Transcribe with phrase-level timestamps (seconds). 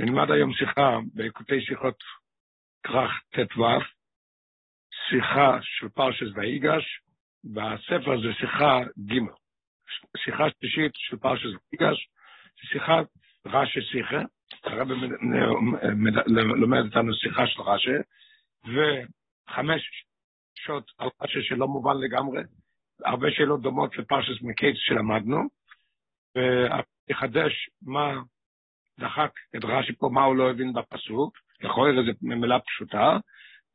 [0.00, 1.96] נלמד היום שיחה בקוטי שיחות
[2.82, 3.64] כרך ט"ו,
[5.08, 7.00] שיחה של פרשס ויגש,
[7.44, 9.18] בספר זה שיחה ג',
[10.16, 12.08] שיחה שלישית של פרשס ויגש,
[12.72, 13.00] שיחה
[13.46, 14.22] רש"י שיחה,
[14.64, 14.88] הרב
[16.36, 17.90] לומד אותנו שיחה של רש"י,
[18.64, 19.82] וחמש
[20.54, 22.42] שעות על רש"י שלא מובן לגמרי,
[23.04, 25.38] הרבה שאלות דומות לפרשס מקייץ שלמדנו,
[26.36, 28.14] ויחדש מה
[29.00, 33.18] דחק את רש"י פה, מה הוא לא הבין בפסוק, יכול להיות זו מילה פשוטה,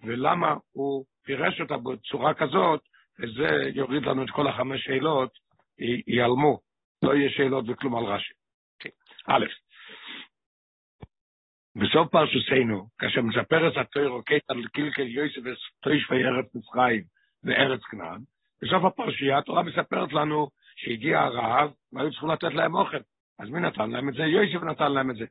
[0.03, 2.81] ולמה הוא פירש אותה בצורה כזאת,
[3.19, 5.31] וזה יוריד לנו את כל החמש שאלות,
[6.07, 6.59] ייעלמו,
[7.01, 8.33] לא יהיה שאלות וכלום על רש"י.
[9.27, 9.45] א',
[11.75, 17.03] בסוף פרשוסנו, כאשר מספר את התוירו, על קילקל יוסף ותוישבי ארץ מצרים
[17.43, 18.21] וארץ כנען,
[18.61, 22.97] בסוף הפרשייה התורה מספרת לנו שהגיע הרעב, והיו צריכים לתת להם אוכל.
[23.41, 24.23] אז מי נתן להם את זה?
[24.23, 25.25] יוסף נתן להם את זה.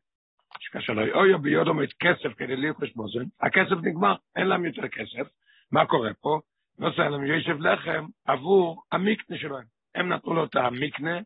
[0.72, 5.30] כאשר לא יאויו ביודו את כסף כדי לרכוש בוזן, הכסף נגמר, אין להם יותר כסף.
[5.72, 6.40] מה קורה פה?
[6.78, 9.64] נוסע להם יוסף לחם עבור המקנה שלהם.
[9.94, 11.18] הם נתנו לו את המקנה,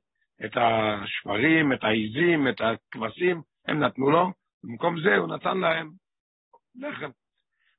[0.45, 4.33] את השברים, את העיזים, את הכבשים, הם נתנו לו,
[4.65, 5.91] במקום זה הוא נתן להם
[6.75, 7.11] לחם.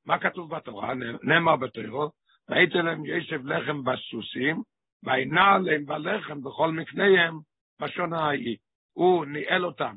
[0.05, 0.93] מה כתוב בתורה?
[1.23, 2.11] נאמר בתורו,
[2.49, 4.61] והייתם להם יוסף לחם בסוסים,
[5.03, 7.39] וינע להם בלחם בכל מקניהם
[7.81, 8.57] בשונה ההיא.
[8.95, 9.95] הוא ניהל אותם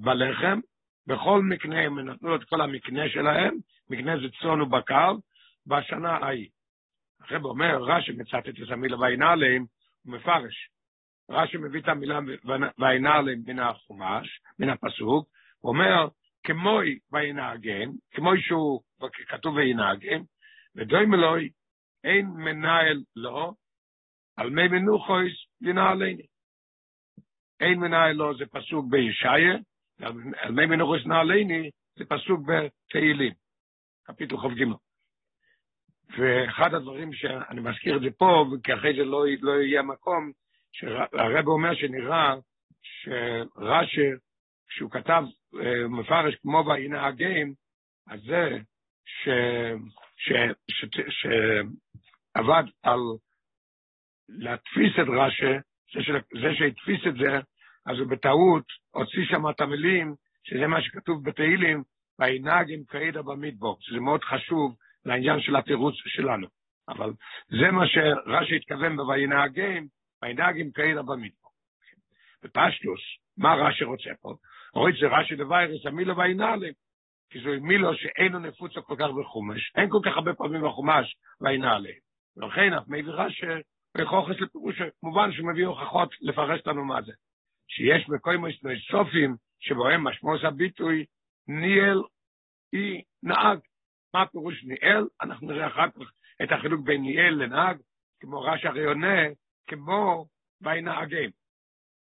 [0.00, 0.60] בלחם,
[1.06, 3.56] בכל מקנה הם נתנו לו את כל המקנה שלהם,
[3.90, 5.12] מקנה זה צאן ובקר,
[5.66, 6.48] בשנה ההיא.
[7.20, 9.64] הרב אומר, רש"י מצטט את המילה וינה עליהם,
[10.02, 10.70] הוא מפרש.
[11.30, 12.18] רש"י מביא את המילה
[12.78, 15.28] וינה עליהם מן החומש, מן הפסוק,
[15.58, 16.08] הוא אומר,
[16.44, 18.80] כמוי וינהגן, כמוי שהוא
[19.28, 20.22] כתוב וינהגן,
[20.76, 21.50] ודוי מלוי,
[22.04, 23.54] אין מנהל לו,
[24.36, 26.26] על מי מנוחויס ינהלני.
[27.60, 29.56] אין מנהל לו זה פסוק בישעיה,
[30.36, 33.32] על מי מנוחויס נעלני זה פסוק בתהילים,
[34.02, 34.64] קפיטול ח"ג.
[36.18, 40.32] ואחד הדברים שאני מזכיר את זה פה, כי אחרי זה לא, לא יהיה מקום,
[40.72, 42.34] שהרב אומר שנראה
[42.82, 44.10] שרש"י,
[44.68, 45.22] כשהוא כתב
[45.88, 47.52] מפרש כמו וינהגם,
[48.06, 48.58] אז זה
[51.10, 53.00] שעבד על
[54.28, 55.56] להתפיס את רש"י,
[56.42, 57.40] זה שהתפיס את זה,
[57.86, 60.14] אז הוא בטעות הוציא שם את המילים,
[60.44, 61.82] שזה מה שכתוב בתהילים,
[62.18, 66.46] וינהגם קעידה במדבור, שזה מאוד חשוב לעניין של התירוץ שלנו.
[66.88, 67.12] אבל
[67.48, 69.86] זה מה שרש"י התכוון בוינהגם,
[70.22, 71.50] וינהגם קעידה במדבור.
[72.42, 73.00] בפשטוס,
[73.38, 74.34] מה רש"י רוצה פה?
[74.74, 76.72] רואה זה רש"י דוויירס, המילו וינהלם,
[77.30, 81.98] כי זו מילו שאינו נפוצה כל כך בחומש, אין כל כך הרבה פעמים בחומש וינהלם.
[82.36, 83.46] ולכן אף מביא רש"י
[83.98, 87.12] וכוחס לפירוש, מובן שהוא מביא הוכחות לפרש לנו מה זה.
[87.68, 88.54] שיש מקוימוס
[88.90, 91.04] סופים שבהם משמעוס הביטוי
[91.48, 92.02] ניאל
[92.72, 93.58] אי נהג.
[94.14, 95.06] מה הפירוש ניאל?
[95.22, 96.12] אנחנו נראה אחר כך
[96.42, 97.76] את החילוק בין ניאל לנהג,
[98.20, 99.22] כמו רש"י הרי עונה,
[99.66, 100.26] כמו
[100.60, 101.30] וינהגם.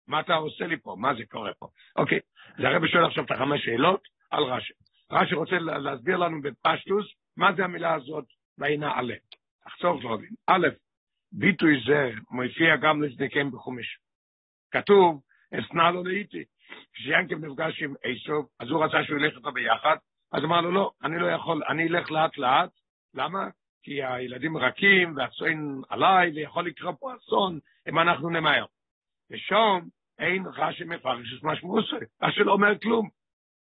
[0.08, 0.96] מה אתה עושה לי פה?
[0.98, 1.68] מה זה קורה פה?
[1.96, 2.20] אוקיי,
[2.58, 4.72] זה הרב שואל עכשיו את החמש שאלות על רש"י.
[5.12, 8.24] רש"י רוצה להסביר לנו בפשטוס מה זה המילה הזאת
[8.58, 9.14] וינעלה.
[9.64, 10.30] תחצור זרובים.
[10.46, 10.68] א',
[11.32, 13.98] ביטוי זה מופיע גם לצדקם בחומש.
[14.70, 15.22] כתוב,
[15.54, 16.44] אסנה לו לאיתי.
[16.92, 19.96] כשיאנקב נפגש עם איסוף, אז הוא רצה שהוא ילך איתו ביחד,
[20.32, 22.70] אז אמר לו, לא, אני לא יכול, אני אלך לאט לאט.
[23.14, 23.48] למה?
[23.82, 27.58] כי הילדים רכים והצוין עליי, ויכול לקרות פה אסון
[27.88, 28.64] אם אנחנו נמהר.
[29.30, 33.08] ושום אין רש"י מפרש את משמעוסו, רש"י לא אומר כלום.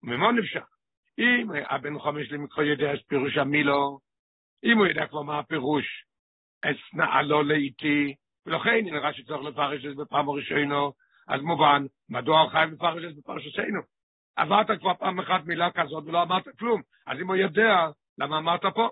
[0.03, 0.65] ממה נפשך?
[1.19, 3.99] אם הבן חמש למקרוא יודע את פירוש המילו,
[4.65, 6.05] אם הוא יודע כבר מה הפירוש,
[6.63, 8.15] אסנא לו לאיתי,
[8.47, 10.93] ולכן נראה שצריך לפרש את זה בפעם הראשונו,
[11.29, 13.81] אז מובן, מדוע הוא חייב לפרש את זה בפרשתנו?
[14.37, 17.87] עברת כבר פעם אחת מילה כזאת ולא אמרת כלום, אז אם הוא יודע,
[18.19, 18.89] למה אמרת פה?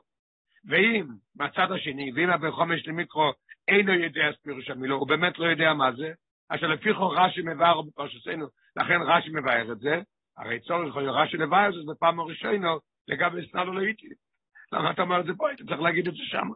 [0.68, 3.32] ואם, מהצד השני, ואם הבן חומש למיקרו
[3.68, 6.12] אינו יודע את פירוש המילו, הוא באמת לא יודע מה זה,
[6.48, 8.46] אשר לפי חור רש"י מבאר בפרשתנו,
[8.76, 10.00] לכן רש"י מבאר את זה,
[10.38, 12.78] הרי צורך רש"י לבאר את זה בפעם הראשונו,
[13.08, 14.08] לגבי סנדו לאיתי.
[14.72, 15.48] למה אתה אומר את זה פה?
[15.48, 16.48] היית צריך להגיד את זה שם.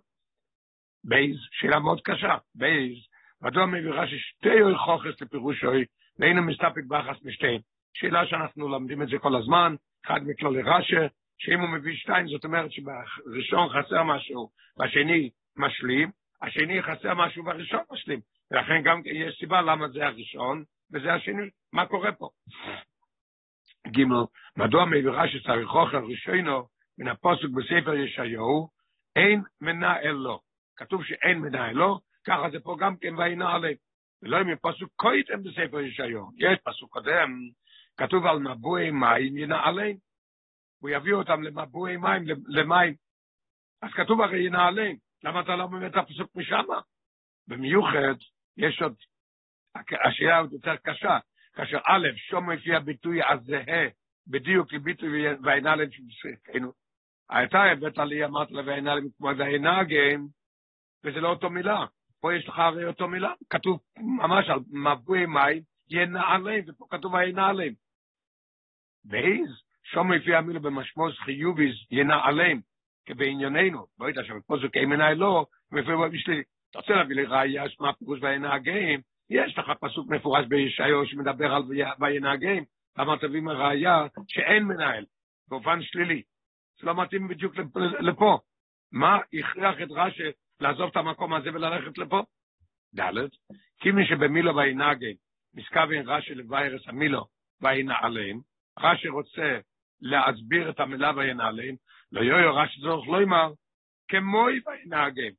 [1.04, 2.98] בייס, שאלה מאוד קשה, בייס,
[3.42, 5.84] מדוע מביא רש"י שתי הוכחות לפירושו,
[6.18, 7.60] ואינו מסתפק באחת משתיהן.
[7.94, 9.74] שאלה שאנחנו לומדים את זה כל הזמן,
[10.06, 10.96] אחד מכללי רש"י,
[11.38, 16.10] שאם הוא מביא שתיים, זאת אומרת שבראשון חסר משהו, והשני משלים,
[16.42, 18.20] השני חסר משהו והראשון משלים.
[18.50, 21.50] ולכן גם יש סיבה למה זה הראשון, וזה השני.
[21.72, 22.28] מה קורה פה?
[23.86, 24.04] ג'
[24.56, 26.66] מדוע מביא רש"י צריך אוכל ראשונו
[26.98, 28.68] מן הפוסק בספר ישעיהו,
[29.16, 30.40] אין מנהל לו.
[30.78, 33.72] כתוב שאין מנהל לו, ככה זה פה גם כן וינעלה.
[34.22, 36.30] ולא אם פסוק קויתם בספר ישעיהו.
[36.36, 37.30] יש פסוק קודם,
[37.96, 39.96] כתוב על מבועי מים ינעלם.
[40.78, 42.94] הוא יביא אותם למבועי מים, למים.
[43.82, 44.96] אז כתוב הרי ינעלם.
[45.24, 46.64] למה אתה לא מבין את הפסוק משם?
[47.48, 48.14] במיוחד,
[48.56, 48.94] יש עוד,
[50.06, 51.18] השאלה עוד יותר קשה,
[51.54, 53.88] כאשר א', שום לפי הביטוי הזהה,
[54.26, 55.24] בדיוק לביטוי
[55.90, 56.72] של שכנו.
[57.32, 60.26] אתה הבאת לי, אמרת לה והעינלם כמו והעינגם,
[61.04, 61.86] וזה לא אותו מילה.
[62.20, 67.72] פה יש לך הרי אותו מילה, כתוב ממש על מבוי מים, ינעלם, ופה כתוב העינלם.
[69.04, 69.50] ואיז,
[69.84, 72.60] שום לפי המילה במשמעות חיוביז, ינעלם,
[73.06, 76.42] כבענייננו, בואי תשמע, פה זה כאימנה לא, מפורש בשלילי.
[76.70, 81.62] אתה רוצה להביא לי ראייה מה פירוש וינהגים, יש לך פסוק מפורש בישעיהו שמדבר על
[82.00, 82.64] וינהגים,
[82.98, 85.04] למה תביא מראייה שאין מנהל,
[85.48, 86.22] באופן שלילי.
[86.80, 87.54] זה לא מתאים בדיוק
[88.00, 88.38] לפה.
[88.92, 90.30] מה הכריח את רש"י
[90.60, 92.22] לעזוב את המקום הזה וללכת לפה?
[92.94, 93.28] ד'
[93.80, 95.16] כי מי שבמילו וינהגים,
[95.54, 97.26] מסכוון רש"י לביירס המילו
[97.60, 98.40] וינעלם,
[98.78, 99.58] רש"י רוצה
[100.00, 101.74] להסביר את המילה וינעלם,
[102.12, 103.52] לא יויו רש"י זורך לא אמר,
[104.08, 105.32] כמוי וינהגים.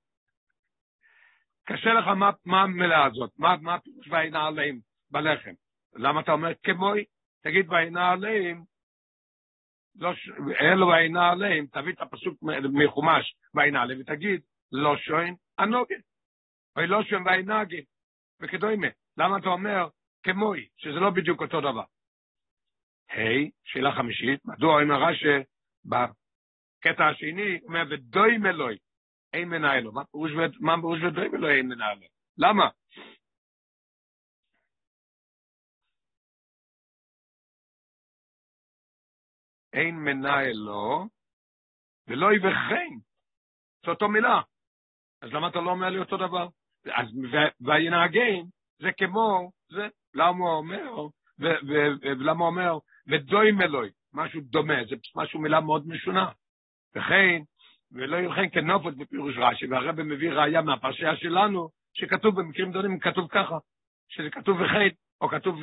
[1.65, 4.79] קשה לך מה, מה המילה הזאת, מה, מה הפירוש והעינה עליהם
[5.11, 5.51] בלחם.
[5.95, 7.05] למה אתה אומר כמוי?
[7.43, 8.63] תגיד והעינה עליהם,
[9.95, 10.11] לא,
[10.61, 12.37] אלו והעינה עליהם, תביא את הפסוק
[12.73, 15.99] מחומש והעינה עליהם ותגיד לא שוין הנוגן,
[16.75, 17.83] או לא שוין והעינגן,
[18.41, 18.87] וכדומה.
[19.17, 19.89] למה אתה אומר
[20.23, 21.83] כמוי, שזה לא בדיוק אותו דבר?
[23.09, 25.43] היי, שאלה חמישית, מדוע אומר רש"י
[25.85, 28.77] בקטע השני, אומר ודוי מלוי,
[29.33, 29.91] אין מנהל לו.
[29.91, 32.07] מה פירוש ודוימה לו אין מנהל לו?
[32.37, 32.69] למה?
[39.73, 41.07] אין מנהל לו,
[42.07, 42.93] ולא יבחן.
[43.85, 44.41] זו אותו מילה.
[45.21, 46.47] אז למה אתה לא אומר לי אותו דבר?
[46.85, 47.07] אז
[47.61, 48.41] וינהגן
[48.79, 51.07] זה כמו, זה, למה הוא אומר,
[51.39, 52.77] ולמה הוא אומר,
[53.07, 56.29] ודוים אלוהי, משהו דומה, זה משהו מילה מאוד משונה.
[56.95, 57.41] וכן,
[57.91, 63.57] ולא ילכן כנופות בפירוש רש"י, והרבא מביא ראייה מהפרשייה שלנו, שכתוב במקרים גדולים, כתוב ככה,
[64.09, 65.59] שזה כתוב וחטא, או כתוב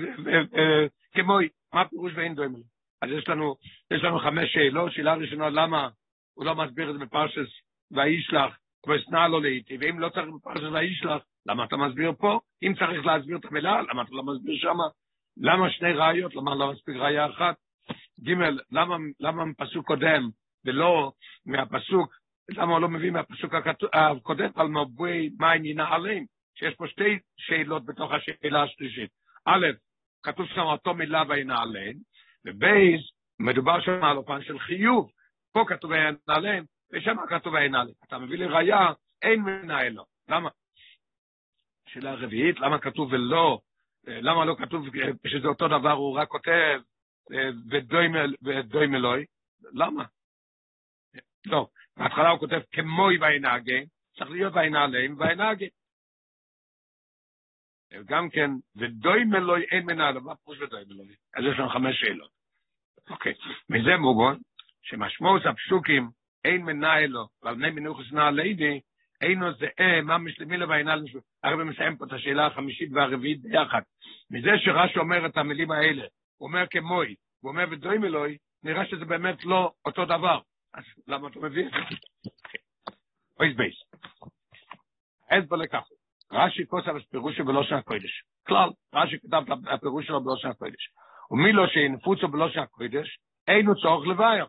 [1.12, 2.58] כמוי, מה הפירוש ואין דומה.
[3.02, 3.54] אז יש לנו,
[3.90, 5.88] יש לנו חמש שאלות, שאלה ראשונה, למה
[6.34, 7.48] הוא לא מסביר את זה בפרשס
[7.90, 12.40] וישלח, כמו אסנע לו לאיתי, ואם לא צריך בפרשס וישלח, למה אתה מסביר פה?
[12.62, 14.84] אם צריך להסביר את המילה, למה אתה לא מסביר שמה?
[15.36, 16.34] למה שני ראיות?
[16.34, 17.56] למה לא מספיק ראייה אחת?
[18.24, 18.32] ג'
[18.70, 20.28] למה, למה פסוק קודם
[20.64, 21.12] ולא
[21.46, 22.14] מהפסוק,
[22.50, 23.54] למה הוא לא מביא מהפסוק
[23.92, 26.26] הקודם על מבוי מים ינעלים,
[26.58, 29.10] שיש פה שתי שאלות בתוך השאלה השלישית.
[29.46, 29.66] א',
[30.22, 31.94] כתוב שם אותו מילה וינעלם,
[32.46, 33.00] ובייז,
[33.40, 35.10] מדובר שם על אופן של חיוב.
[35.52, 37.92] פה כתוב וינעלם, ושם כתוב וינעלם.
[38.06, 38.72] אתה מביא לי
[39.22, 40.04] אין מנהל לו.
[40.28, 40.50] למה?
[41.88, 43.60] שאלה רביעית, למה כתוב ולא,
[44.04, 44.86] למה לא כתוב
[45.26, 46.80] שזה אותו דבר, הוא רק כותב
[48.44, 49.24] ודוי מלוי?
[49.72, 50.04] למה?
[51.46, 53.78] לא, בהתחלה הוא כותב כמוי וינהגה,
[54.18, 55.66] צריך להיות וינעלם וינהגה.
[58.04, 61.14] גם כן, ודוי מלוי אין מנהלו, מה פירוש ודוי מלוי?
[61.34, 62.30] אז יש לנו חמש שאלות.
[63.10, 63.34] אוקיי,
[63.68, 64.38] מזה מובן,
[64.82, 66.10] שמשמעות הפסוקים
[66.46, 68.80] אין מנהלו, ועל מי מנוחס נעליני,
[69.20, 71.20] אינו זהה, מה משלמי לו משהו.
[71.42, 73.80] הרב מסיים פה את השאלה החמישית והרביעית ביחד.
[74.30, 76.04] מזה שרש"י אומר את המילים האלה,
[76.36, 80.40] הוא אומר כמוי, הוא אומר ודוי מלוי, נראה שזה באמת לא אותו דבר.
[80.74, 81.96] אז למה אתה מביא את זה?
[83.40, 83.74] אויס בייס.
[85.48, 85.82] בוא לכך.
[86.32, 88.22] רש"י את פירושו בלושן הקודש.
[88.46, 90.90] כלל, רש"י כתב את הפירוש שלו בלושן הקודש.
[91.30, 93.18] ומי לא שינפוצו בלושן הקודש,
[93.48, 94.46] אינו צורך לבאר.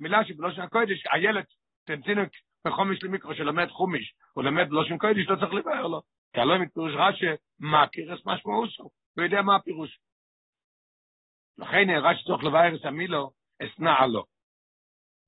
[0.00, 1.44] מילה שבלושן הקודש, הילד,
[1.84, 2.28] תנצינק
[2.66, 6.02] בחומש למיקרו שלמד חומיש, הוא למד בלושן קודש, לא צריך לבאר לו.
[6.32, 7.26] כי הלא מפירוש רש"י,
[7.60, 9.98] מכיר את משמעוסו, הוא יודע מה הפירוש.
[11.58, 13.30] לכן רש"י צורך לבאר את המילו,
[13.62, 14.24] אסנע לו.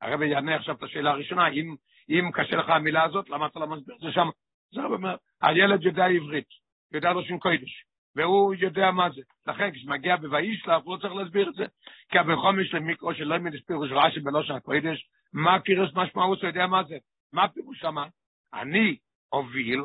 [0.01, 1.77] הרב יענה עכשיו את השאלה הראשונה, אם,
[2.09, 4.29] אם קשה לך המילה הזאת, למה אתה לא מסביר את זה שם?
[4.75, 6.49] זה הרב אומר, הילד יודע עברית,
[6.93, 7.85] יודע לו שם קודש,
[8.17, 9.23] והוא יודע מה זה.
[9.47, 11.65] לכן כשמגיע בוישלח, הוא לא צריך להסביר את זה.
[12.09, 16.85] כי הבחומש למיקרו שלא ימיד פירוש רש"י בלושן הקודש, מה קירוס משמעות, הוא יודע מה
[16.85, 16.97] זה.
[17.33, 18.07] מה פירוש שמה?
[18.55, 18.97] אני
[19.33, 19.81] אוביל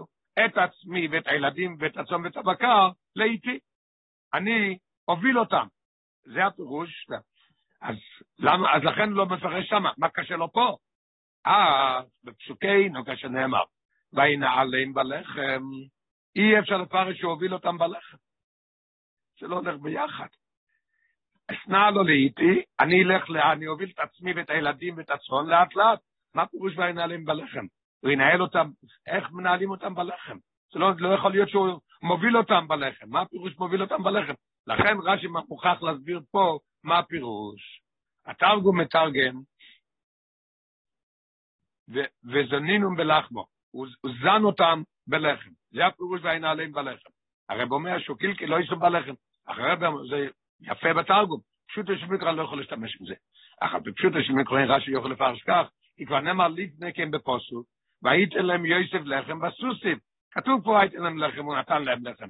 [0.45, 3.59] את עצמי ואת הילדים ואת הצום ואת הבקר לאיתי.
[4.33, 5.67] אני אוביל אותם.
[6.23, 7.05] זה הפירוש.
[7.81, 7.95] אז
[8.39, 10.77] למה, אז לכן לא מפרש שמה, מה קשה לו פה?
[11.47, 13.63] אה, בפסוקינו כאשר נאמר,
[14.13, 15.63] וינעלם בלחם,
[16.37, 18.17] אי אפשר לפרש שהוביל אותם בלחם.
[19.39, 20.27] זה לא הולך ביחד.
[21.47, 25.75] אסנע לו לאיתי, אני אלך לאן, אני אוביל את עצמי ואת הילדים ואת הצאן לאט
[25.75, 25.99] לאט.
[26.33, 27.65] מה פירוש וינעלם בלחם?
[27.99, 28.71] הוא ינהל אותם,
[29.07, 30.37] איך מנהלים אותם בלחם?
[30.73, 33.09] זה לא, לא יכול להיות שהוא מוביל אותם בלחם.
[33.09, 34.33] מה הפירוש מוביל אותם בלחם?
[34.67, 37.81] לכן רש"י מוכרח להסביר פה מה הפירוש.
[38.25, 39.41] התרגום מתרגם,
[42.23, 43.87] וזנינו בלחמו, הוא
[44.23, 45.49] זן אותם בלחם.
[45.71, 47.09] זה הפירוש והנעלים בלחם.
[47.49, 49.13] הרב אומר שהוא קילקי לא יישאו בלחם.
[49.47, 49.73] אחרי
[50.09, 50.27] זה
[50.61, 51.39] יפה בתרגום.
[51.69, 53.13] פשוט יש מקרא לא יכול להשתמש עם זה.
[53.61, 57.65] אך בפשוט יש מקרא רש"י יוכל לפרש כך, כי כבר נאמר לפני כן בפוסוק,
[58.03, 59.97] והייתם להם יוסף לחם בסוסים.
[60.31, 62.27] כתוב פה הייתם להם לחם, הוא נתן להם לחם.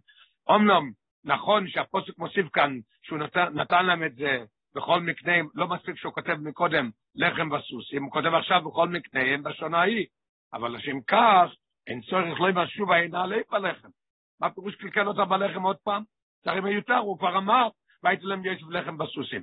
[0.47, 0.91] אומנם
[1.23, 4.43] נכון שהפוסק מוסיף כאן שהוא נתן, נתן להם את זה
[4.75, 9.73] בכל מקניהם, לא מספיק שהוא כותב מקודם לחם וסוסים, הוא כותב עכשיו בכל מקניהם בשון
[9.73, 10.05] ההיא.
[10.53, 11.49] אבל לשם כך,
[11.87, 13.89] אין צורך לא ימשו וינעלי בלחם.
[14.41, 16.03] מה פירוש קלקל אותה בלחם עוד פעם?
[16.43, 17.67] זה הרי מיותר, הוא כבר אמר,
[18.03, 19.41] והייתי להם יש לחם בסוסים.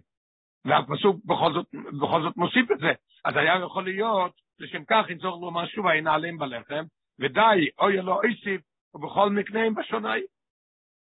[0.64, 1.66] והפסוק בכל זאת,
[2.00, 2.92] בכל זאת מוסיף את זה.
[3.24, 6.84] אז היה יכול להיות, לשם כך אין צורך לומר שוב וינעלים בלחם,
[7.18, 8.60] ודי, אוי אלו איסיף,
[8.94, 10.24] ובכל מקניהם בשון ההיא.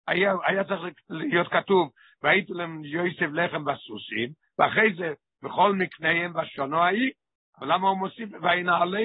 [0.06, 1.90] היה, היה צריך להיות כתוב,
[2.22, 5.12] והייתי להם יוסף לחם בסוסים, ואחרי זה,
[5.42, 7.10] בכל מקניהם בשונו ההיא,
[7.58, 8.28] אבל למה הוא מוסיף,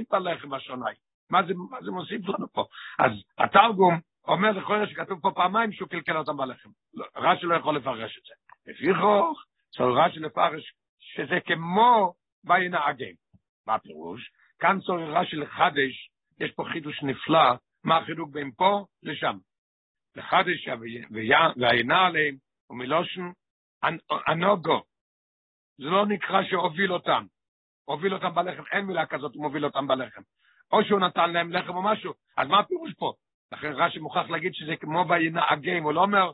[0.09, 0.98] את הלחם בשונו ההיא?
[1.29, 2.65] מה זה, מה זה מוסיף לנו פה?
[3.00, 6.69] אז התרגום אומר לכל שכתוב פה פעמיים שהוא קלקל אותם בלחם.
[7.15, 8.33] רש"י לא יכול לפרש את זה.
[8.71, 13.15] לפיכוך, צריך רש"י לפרש שזה כמו וינהגם.
[13.67, 14.31] מה הפירוש?
[14.59, 16.09] כאן צריך רש"י לחדש,
[16.39, 19.38] יש פה חידוש נפלא, מה החילוק בין פה לשם.
[20.15, 20.67] לחדש
[21.57, 22.36] והעינה עליהם,
[22.69, 23.31] ומלושן
[24.27, 24.83] הנוגו.
[25.77, 27.25] זה לא נקרא שהוביל אותם.
[27.86, 30.21] הוביל אותם בלחם, אין מילה כזאת, הוא מוביל אותם בלחם.
[30.72, 33.14] או שהוא נתן להם לחם או משהו, אז מה הפירוש פה?
[33.52, 36.32] לכן רש"י מוכרח להגיד שזה כמו בינהגים, הוא לא אומר,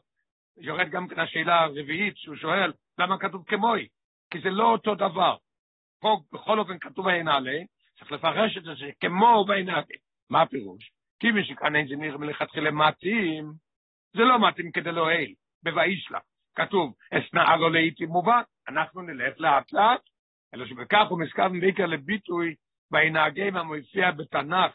[0.58, 3.88] יורד גם כן השאלה הרביעית שהוא שואל, למה כתוב כמוי?
[4.30, 5.36] כי זה לא אותו דבר.
[6.00, 7.60] פה בכל אופן כתוב וינעלה,
[8.00, 9.98] צריך לפרש את זה כמו וינהגים.
[10.30, 10.92] מה הפירוש?
[11.20, 13.54] כי מי שכאן אין זה נראה מלכתחילה מתאים,
[14.14, 16.22] זה לא מתאים כדי לא אל, בוישלח.
[16.56, 20.02] כתוב, אסנער לו לעיתים מובן, אנחנו נלך לאט לאט,
[20.54, 22.56] אלא שבכך הוא מסכם בעיקר לביטוי
[22.92, 24.72] וינהגם המופיע בתנ"ך,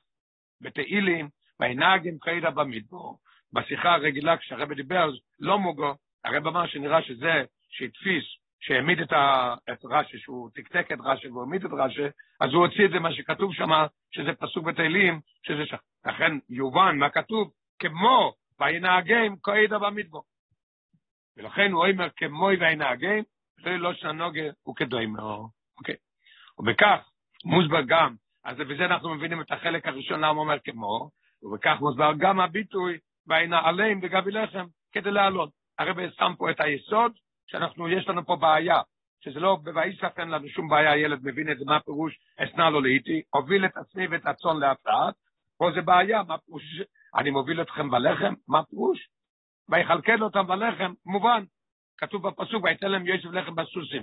[0.60, 1.28] בתהילים,
[1.60, 3.18] וינהגם קיידה במדבור.
[3.52, 8.24] בשיחה הרגילה כשהרבא דיבר, לא מוגו, הרבא אמר שנראה שזה שהתפיס,
[8.60, 9.54] שהעמיד את, ה...
[9.72, 12.02] את רש"י, שהוא תקתק את רש"י והוא העמיד את רש"י,
[12.40, 13.70] אז הוא הוציא את זה מה שכתוב שם,
[14.10, 15.76] שזה פסוק בתהילים, שזה שם.
[16.04, 20.22] לכן יובן מה כתוב, כמו וינהגם קיידה במדבור.
[21.36, 23.22] ולכן הוא אומר כמוי וינהגם,
[23.62, 25.48] זה לא שנוגה הוא כדוימו.
[25.78, 25.94] אוקיי.
[26.58, 27.09] ובכך
[27.44, 31.10] מוסבר גם, אז בזה אנחנו מבינים את החלק הראשון למה אומר כמו,
[31.42, 35.50] ובכך מוסבר גם הביטוי וינעלם בגבי לחם כדי לעלות.
[35.78, 37.12] הרב שם פה את היסוד,
[37.46, 38.80] שאנחנו, יש לנו פה בעיה,
[39.20, 42.80] שזה לא, בוואיסף אין לנו שום בעיה, הילד מבין את זה, מה הפירוש, אסנה לו
[42.80, 45.14] לאיתי, הוביל את עצמי ואת הצאן לאט,
[45.58, 46.62] פה זה בעיה, מה פירוש,
[47.14, 49.08] אני מוביל אתכם בלחם, מה פירוש?
[49.68, 51.44] ויכלכל אותם בלחם, מובן,
[51.98, 54.02] כתוב בפסוק, ויתן להם יושב לחם בסוסים.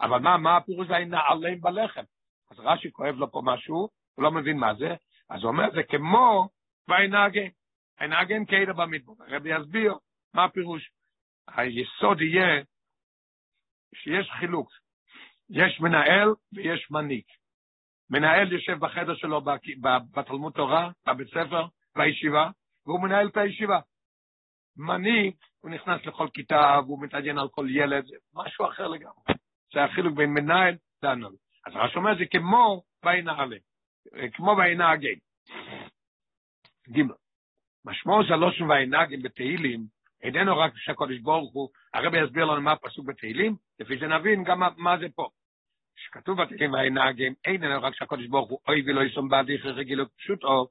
[0.00, 2.02] אבל מה, מה הפירוש וינעלם בלחם?
[2.50, 4.94] אז רש"י כואב לו פה משהו, הוא לא מבין מה זה,
[5.30, 6.48] אז הוא אומר, זה כמו
[6.88, 7.48] וינהגן.
[8.00, 9.12] וינהגן כאידה במדבר.
[9.18, 9.94] הרבי יסביר
[10.34, 10.90] מה הפירוש.
[11.48, 12.62] היסוד יהיה
[13.94, 14.70] שיש חילוק.
[15.50, 17.24] יש מנהל ויש מנהיג.
[18.10, 19.40] מנהל יושב בחדר שלו
[20.14, 21.66] בתלמוד תורה, בבית ספר,
[21.96, 22.50] בישיבה,
[22.86, 23.80] והוא מנהל את הישיבה.
[24.76, 29.34] מנהיג, הוא נכנס לכל כיתה והוא מתעניין על כל ילד, זה משהו אחר לגמרי.
[29.74, 31.32] זה החילוק בין מנהל להנהל.
[31.66, 33.56] אז רש"י אומר זה כמו וינעלה,
[34.32, 35.18] כמו וינהגן.
[36.90, 37.02] ג'
[37.84, 39.84] משמעו של לושן וינהגן בתהילים,
[40.22, 44.60] איננו רק שהקודש ברוך הוא, הרבי יסביר לנו מה הפסוק בתהילים, לפי זה נבין גם
[44.76, 45.28] מה זה פה.
[45.96, 50.68] שכתוב בתהילים וינהגן, איננו רק שהקודש ברוך הוא אוי ולא יסום בעדיך רגילות פשוטו,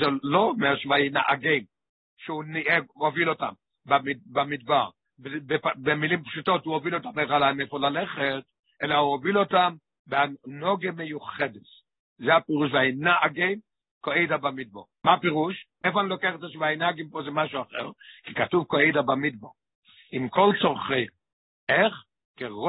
[0.00, 1.64] זה לא אומר שוינהגן,
[2.16, 2.44] שהוא
[2.94, 3.52] הוביל אותם
[4.32, 4.90] במדבר.
[5.76, 7.18] במילים פשוטות הוא הוביל אותם
[7.60, 8.44] איפה ללכת,
[8.82, 9.74] אלא הוא הוביל אותם
[10.06, 11.62] בנוגה מיוחדת.
[12.18, 13.58] זה הפירוש והנהגים
[14.00, 14.86] כועדה במדבור.
[15.04, 15.66] מה הפירוש?
[15.84, 17.90] איפה אני לוקח את זה שהנהגים פה זה משהו אחר?
[18.22, 19.52] כי כתוב כועדה במדבור.
[20.12, 21.06] עם כל צורכי.
[21.68, 21.94] איך?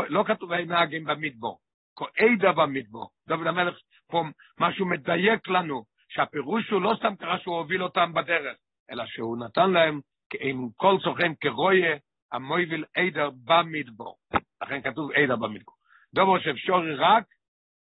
[0.10, 1.60] לא כתוב הנהגים במדבור.
[1.94, 3.10] כועדה במדבור.
[3.28, 3.78] דוד המלך
[4.08, 4.24] פה
[4.60, 8.58] משהו מדייק לנו, שהפירוש הוא לא סתם קרה שהוא הוביל אותם בדרך,
[8.92, 10.00] אלא שהוא נתן להם
[10.40, 11.98] עם כל צורכיהם כרויה
[12.32, 14.16] המויביל עדר במדבור.
[14.62, 15.77] לכן כתוב עדר במדבור.
[16.14, 17.24] דובר שאפשר רק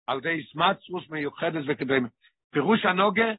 [0.07, 2.11] על ידי סמצרוס מיוחדת וקדמת.
[2.51, 3.31] פירוש הנוגה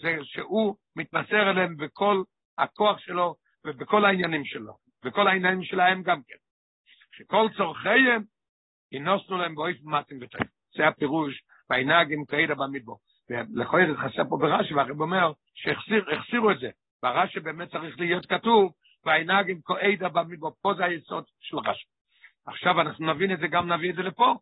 [0.00, 2.22] זה שהוא מתמסר אליהם בכל
[2.58, 3.34] הכוח שלו
[3.66, 4.72] ובכל העניינים שלו,
[5.04, 6.36] וכל העניינים שלהם גם כן.
[7.16, 8.22] שכל צורכיהם
[8.92, 10.48] ינוסנו להם באויף מתאים ותאים.
[10.76, 12.98] זה הפירוש, והנהגים כאידה במדבור.
[13.30, 16.70] ולכל חסר פה ברש"י, והרב אומר שהחסירו את זה.
[17.02, 18.72] ברש"י באמת צריך להיות כתוב
[19.06, 21.97] וינהג עם כועדה במדבר, פה זה היסוד של רש"י.
[22.48, 24.34] עכשיו אנחנו נבין את זה, גם נביא את זה לפה.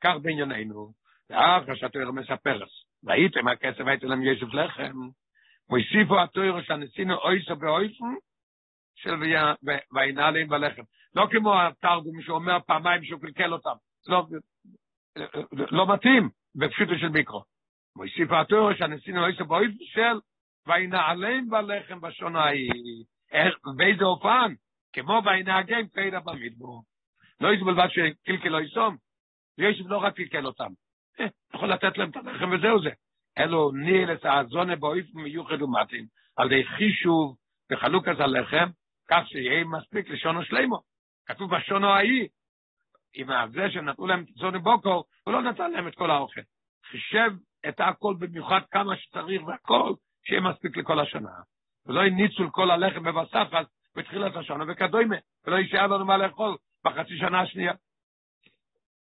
[0.00, 0.92] כך בענייננו,
[1.30, 2.64] ואחר שהתויר מספר,
[3.02, 4.96] והייתם הכסף, הייתם להם ישב לחם,
[5.68, 8.04] מוסיפו התויר שהנסינו אויסו באויסו,
[8.94, 9.14] של
[9.92, 10.82] וינהלים בלחם.
[11.14, 13.74] לא כמו התרגום שאומר פעמיים שהוא קלקל אותם.
[14.06, 14.26] לא,
[15.52, 17.42] לא מתאים בפשוטו של מיקרו.
[17.96, 20.20] מוסיפו התויר שהנסינו אויסו באויסו של
[20.66, 23.04] וינהלים בלחם בשונה ההיא.
[23.76, 24.54] באיזה אופן?
[24.92, 26.82] כמו וינהגם פיידה במדבור.
[27.40, 27.88] לא יסבול בלבד
[28.44, 28.96] לא יסום,
[29.58, 30.72] ישב לא רק קלקל אותם.
[31.54, 32.90] יכול לתת להם את הלחם וזהו זה.
[33.38, 37.36] אלו ניל את האזונה באופן מיוחד ומתאים, על ידי חישוב
[37.72, 38.68] וחלוקת הלחם,
[39.10, 40.80] כך שיהיה מספיק לשונו שלימו.
[41.26, 42.28] כתוב בשונו ההיא,
[43.14, 46.40] עם זה שנתנו להם זונה בוקור, הוא לא נתן להם את כל האוכל.
[46.90, 47.30] חישב
[47.68, 49.92] את הכל במיוחד כמה שצריך והכל,
[50.26, 51.30] שיהיה מספיק לכל השנה.
[51.86, 57.40] ולא ניצול כל הלחם בבסחת בתחילת השנה וכדומה, ולא יישאר לנו מה לאכול בחצי שנה
[57.40, 57.72] השנייה.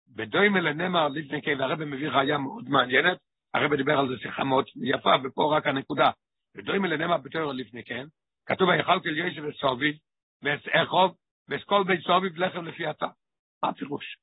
[0.09, 3.19] בדוימה לנמר לפני כן, והרבא מביא ראיה מאוד מעניינת,
[3.55, 6.11] הרבא דיבר על זה שיחה מאוד יפה, ופה רק הנקודה.
[6.55, 8.07] בדוימה לנמר בתור לפני כן,
[8.47, 9.99] כתוב ויכלתי יושב וסובי,
[10.43, 11.17] ואחוב,
[11.49, 13.07] ואסכול בית סובי לחם לפי התא.
[13.63, 14.17] מה הפירוש?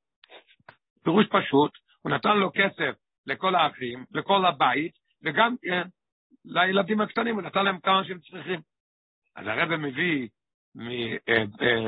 [1.03, 4.93] פירוש פשוט, הוא נתן לו כסף לכל האחים, לכל הבית,
[5.23, 5.87] וגם כן
[6.45, 8.61] לילדים הקטנים, הוא נתן להם כמה שהם צריכים.
[9.35, 10.27] אז הרבא מביא,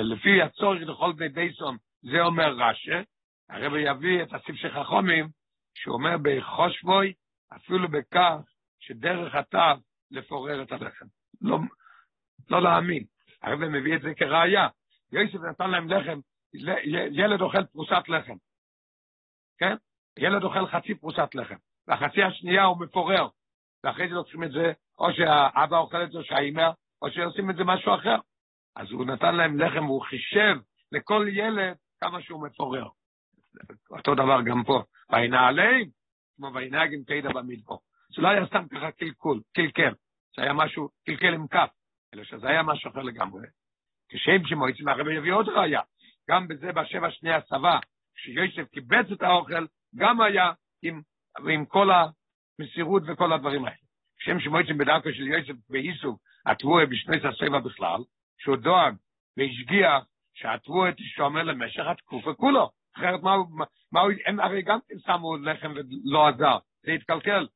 [0.03, 3.01] לפי הצורך לכל בית דייסון, זה אומר רש"א,
[3.49, 5.27] הרב יביא את הסיב של חכומים,
[5.73, 7.13] שהוא אומר בחושבוי,
[7.55, 8.35] אפילו בכך
[8.79, 11.05] שדרך התו לפורר את הלחם.
[11.41, 11.57] לא,
[12.49, 13.03] לא להאמין.
[13.41, 14.67] הרב מביא את זה כראיה.
[15.11, 16.19] יוסף נתן להם לחם,
[17.11, 18.35] ילד אוכל פרוסת לחם.
[19.57, 19.75] כן?
[20.19, 21.55] ילד אוכל חצי פרוסת לחם,
[21.87, 23.27] והחצי השנייה הוא מפורר.
[23.83, 26.69] ואחרי זה לוקחים את זה, או שהאבא אוכל את זה שהאימא,
[27.01, 28.17] או שעושים את זה משהו אחר.
[28.75, 30.55] אז הוא נתן להם לחם והוא חישב
[30.91, 32.87] לכל ילד כמה שהוא מפורר.
[33.89, 35.89] אותו דבר גם פה, וינעלים,
[36.35, 37.79] כמו וינהג עם תדע במדבור.
[38.15, 39.93] זה לא היה סתם ככה קלקול, קלקל,
[40.35, 41.69] זה היה משהו, קלקל עם כף,
[42.13, 43.47] אלא שזה היה משהו אחר לגמרי.
[44.09, 45.81] כשם שמועצים הרבי יביא עוד ראיה,
[46.29, 47.79] גם בזה בשבע שני הסבה,
[48.15, 51.01] כשיוסף קיבץ את האוכל, גם היה עם,
[51.49, 53.77] עם כל המסירות וכל הדברים האלה.
[54.19, 58.01] כשם שמועצים בדרכו של יוסף ואיסוב, התבואה בשני הסבע בכלל,
[58.39, 58.95] שהוא דואג
[59.37, 62.69] והשגיח שהתבואה תשומר למשך התקופה כולו.
[62.97, 63.35] אחרת מה,
[63.91, 67.47] מה הם הרי גם שמו לחם ולא עזר, זה התקלקל.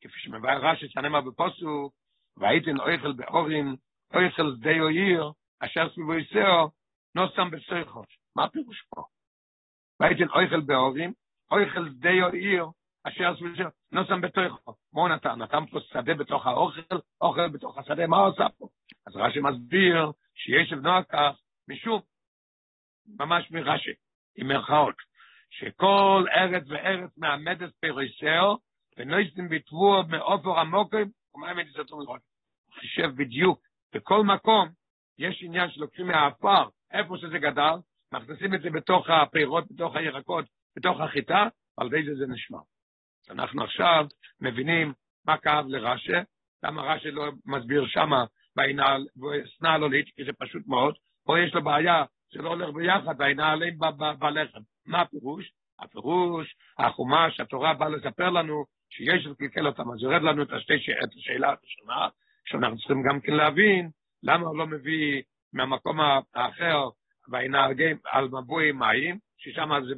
[0.00, 1.92] כפי שמבאר רש"י שנאמר בפוסוק,
[2.36, 3.76] והייתן אוכל באורין,
[4.14, 6.70] אוכל שדה או עיר, אשר סביבו יסאו,
[7.14, 8.18] נוסם בסויחוש.
[8.36, 9.02] מה הפירוש פה?
[10.00, 11.12] והייתן אוכל באורין,
[11.50, 12.66] אוכל שדה או עיר,
[13.08, 14.74] אשר יסאו, נוסם בתוכו.
[14.92, 15.42] מה הוא נתן?
[15.42, 18.68] נתן פה שדה בתוך האוכל, אוכל בתוך השדה, מה הוא עושה פה?
[19.06, 21.36] אז רש"י מסביר שיש לבנוע כך,
[21.68, 22.00] משום,
[23.18, 23.92] ממש מרש"י.
[24.36, 24.94] עם מרכאות,
[25.50, 28.58] שכל ארץ וארץ מעמדת פירויסאו,
[28.98, 32.20] ונויסטים ביטבו מאופר עמוקים, ומה הם יצאו מראות?
[32.80, 33.60] חישב בדיוק,
[33.94, 34.68] בכל מקום
[35.18, 37.74] יש עניין שלוקחים מהעפר, איפה שזה גדל,
[38.12, 40.44] מכניסים את זה בתוך הפירות, בתוך הירקות,
[40.76, 42.58] בתוך החיטה, ועל ידי זה זה נשמע.
[43.30, 43.62] אנחנו
[44.40, 44.92] מבינים
[45.26, 46.20] מה כאב לרש"א,
[46.62, 48.24] למה רש"א לא מסביר שמה,
[48.56, 53.78] ואסנה לו להתקי, זה פשוט מאוד, פה יש לו בעיה זה לא הולך ביחד, והנעלים
[54.18, 54.60] בלחם.
[54.86, 55.52] מה הפירוש?
[55.78, 61.08] הפירוש, החומש, התורה באה לספר לנו שיש לקלקל אותם, אז יורד לנו את, השתי, את
[61.16, 62.08] השאלה הראשונה,
[62.44, 63.90] שאנחנו צריכים גם כן להבין
[64.22, 65.98] למה הוא לא מביא מהמקום
[66.34, 66.88] האחר
[67.28, 69.94] וינהגים על מבוי מים, ששם זה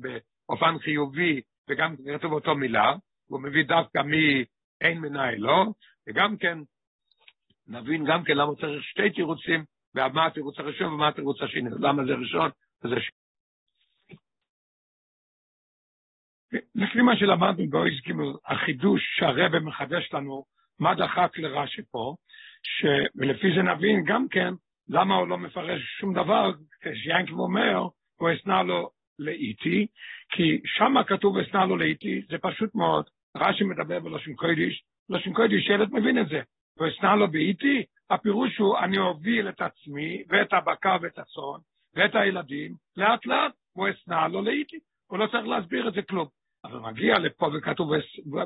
[0.49, 2.95] באופן חיובי וגם כתוב אותו מילה,
[3.29, 5.67] הוא מביא דווקא מאין מנהל לא,
[6.07, 6.59] וגם כן
[7.67, 9.65] נבין גם כן למה צריך שתי תירוצים
[9.95, 11.71] ומה התירוץ הראשון ומה התירוץ השני.
[11.81, 12.51] למה זה ראשון
[12.85, 13.19] וזה שני.
[16.75, 20.45] לפי מה שלמדנו באויזקימל, החידוש שהרבא מחדש לנו,
[20.79, 22.15] מה דחק לרש"י פה,
[22.63, 22.85] ש...
[23.17, 24.55] ולפי זה נבין גם כן
[24.89, 29.87] למה הוא לא מפרש שום דבר, כשיאנקל אומר, הוא אסנה לו לאיטי,
[30.29, 33.05] כי שם כתוב אסנה לו לאיטי, זה פשוט מאוד,
[33.41, 36.41] רש"י מדבר בלושן קוידיש, בלושן קוידיש ילד מבין את זה,
[36.89, 41.61] אסנה לו באיטי, הפירוש הוא, אני אוביל את עצמי, ואת הבקר ואת הצאן,
[41.95, 44.79] ואת הילדים, לאט לאט, הוא אסנע לו לאיטי.
[45.07, 46.27] הוא לא צריך להסביר את זה כלום.
[46.65, 47.91] אבל מגיע לפה וכתוב,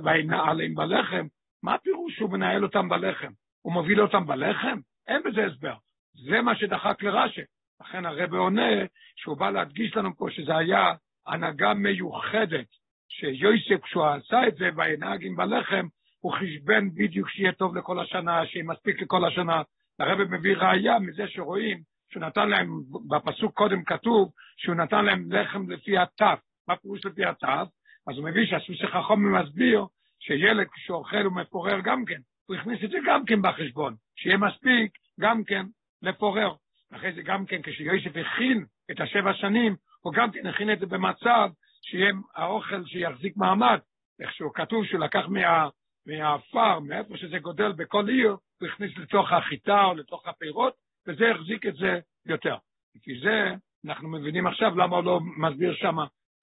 [0.05, 1.27] וינעל עם בלחם,
[1.63, 3.33] מה הפירוש שהוא מנהל אותם בלחם?
[3.63, 4.79] הוא מוביל אותם בלחם?
[5.09, 5.75] אין בזה הסבר.
[6.15, 7.41] זה מה שדחק לרש"י.
[7.81, 8.71] לכן הרב עונה
[9.17, 10.93] שהוא בא להדגיש לנו פה שזה היה
[11.27, 12.67] הנהגה מיוחדת,
[13.13, 15.87] שיוסף כשהוא עשה את זה וינהג עם בלחם,
[16.21, 19.63] הוא חשבן בדיוק שיהיה טוב לכל השנה, שיהיה מספיק לכל השנה.
[19.99, 22.69] הרב מביא ראייה מזה שרואים שהוא נתן להם,
[23.09, 26.39] בפסוק קודם כתוב שהוא נתן להם לחם לפי הטף.
[26.69, 27.67] מה פירוש לפי הטף?
[28.07, 29.87] אז הוא מביא שהסוסי חכום מסביר
[30.21, 32.21] שילד כשאוכל הוא מפורר גם כן.
[32.47, 35.67] הוא הכניס את זה גם כן בחשבון, שיהיה מספיק גם כן
[36.03, 36.55] לפורר.
[36.93, 40.87] אחרי זה גם כן, כשיוסף הכין את השבע שנים, הוא גם כן הכין את זה
[40.87, 41.51] במצב
[41.83, 43.79] שיהיה האוכל שיחזיק מעמד.
[44.21, 45.69] איך שהוא כתוב שהוא לקח מה,
[46.07, 50.75] מהעפר, מאיפה שזה גודל בכל עיר, הוא הכניס לתוך החיטה או לתוך הפירות,
[51.07, 52.57] וזה החזיק את זה יותר.
[53.03, 55.97] כי זה, אנחנו מבינים עכשיו למה הוא לא מסביר שם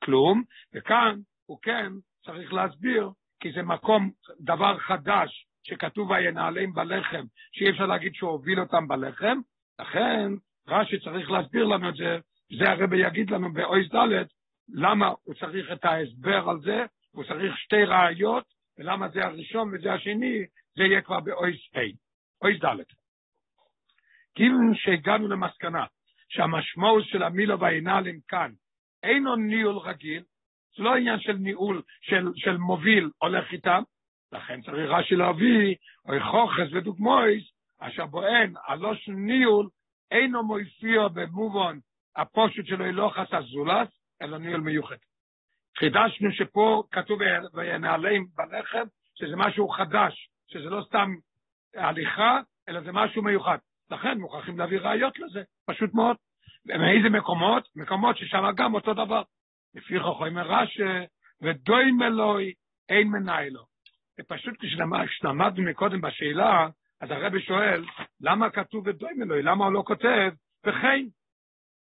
[0.04, 1.92] כלום, וכאן הוא כן
[2.26, 8.60] צריך להסביר, כי זה מקום, דבר חדש, שכתוב וינעלים בלחם, שאי אפשר להגיד שהוא הוביל
[8.60, 9.40] אותם בלחם,
[9.80, 10.32] לכן
[10.68, 12.18] רש"י צריך להסביר לנו את זה,
[12.60, 14.26] זה הרבי יגיד לנו באויס ד'
[14.74, 18.46] למה הוא צריך את ההסבר על זה, הוא צריך שתי ראיות,
[18.78, 21.80] ולמה זה הראשון וזה השני, זה יהיה כבר באויס ה',
[22.42, 22.84] אויס ד'.
[24.36, 25.86] כיוון שהגענו למסקנה
[26.30, 28.52] שהמשמעות של המילו והעינלים כאן
[29.04, 30.24] אינו ניהול רגיל,
[30.78, 33.84] זה לא עניין של ניהול, של, של מוביל הולך איתם,
[34.32, 37.44] לכן צריך רש"י להביא, אוי חוכס ודוגמויס,
[37.80, 39.70] אשר בואן, הלוש ניהול
[40.12, 41.78] אינו מופיע במובן
[42.16, 44.96] הפושט שלו היא לא חסה זולס, אלא ניהול מיוחד.
[45.78, 47.20] חידשנו שפה כתוב
[47.54, 48.84] וינעלים בלחם,
[49.16, 51.10] שזה משהו חדש, שזה לא סתם
[51.76, 53.58] הליכה, אלא זה משהו מיוחד.
[53.92, 56.16] לכן מוכרחים להביא ראיות לזה, פשוט מאוד.
[56.66, 57.68] מאיזה מקומות?
[57.76, 59.22] מקומות ששם גם אותו דבר.
[59.76, 60.84] לפי חוכוי מרש"י,
[61.42, 62.54] ודוים אלוהי
[62.90, 63.64] אין מנהלו.
[64.20, 66.68] ופשוט כשלמדנו מקודם בשאלה,
[67.02, 67.86] אז הרבי שואל,
[68.22, 69.42] למה כתוב ודוים אלוהי?
[69.42, 70.32] למה הוא לא כותב
[70.66, 71.06] וכן?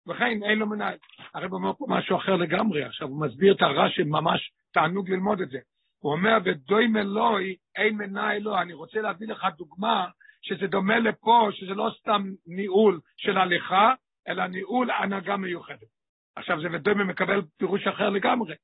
[0.08, 0.98] וכן אין לו מנהל.
[1.34, 5.50] הרב אומר פה משהו אחר לגמרי, עכשיו הוא מסביר את הרש"י, ממש תענוג ללמוד את
[5.50, 5.60] זה.
[6.00, 10.08] הוא אומר, ודוים אלוהי אין מנהל לו, אני רוצה להביא לך דוגמה
[10.42, 13.94] שזה דומה לפה, שזה לא סתם ניהול של הליכה,
[14.28, 15.94] אלא ניהול הנהגה מיוחדת.
[16.36, 18.56] עכשיו זה ודוימה מקבל פירוש אחר לגמרי.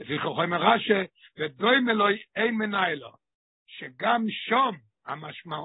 [0.00, 1.04] לפי חוכם רש"י,
[1.38, 3.12] ודוימה לא אין מנהלו,
[3.66, 4.76] שגם שום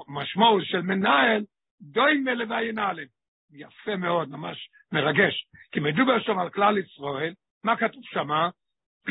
[0.08, 1.44] המשמעות של מנהל,
[1.80, 3.15] דוימה לווינהלם.
[3.52, 5.46] יפה מאוד, ממש מרגש.
[5.72, 8.28] כי מדובר שם על כלל ישראל, מה כתוב שם?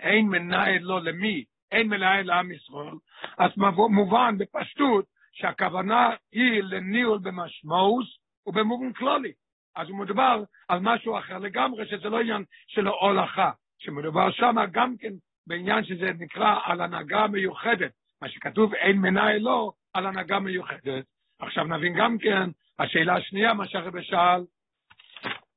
[0.00, 2.94] אין מנהל לו למי, אין מנהל לעם ישראל,
[3.38, 3.50] אז
[3.90, 8.06] מובן בפשטות שהכוונה היא לניהול במשמעות
[8.46, 9.32] ובמובן כללי.
[9.76, 15.12] אז מדובר על משהו אחר לגמרי, שזה לא עניין של הולכה, שמדובר שם גם כן
[15.46, 21.04] בעניין שזה נקרא על הנהגה מיוחדת, מה שכתוב אין מנהל לו על הנהגה מיוחדת.
[21.38, 24.44] עכשיו נבין גם כן, השאלה השנייה, מה שהרבא שאל,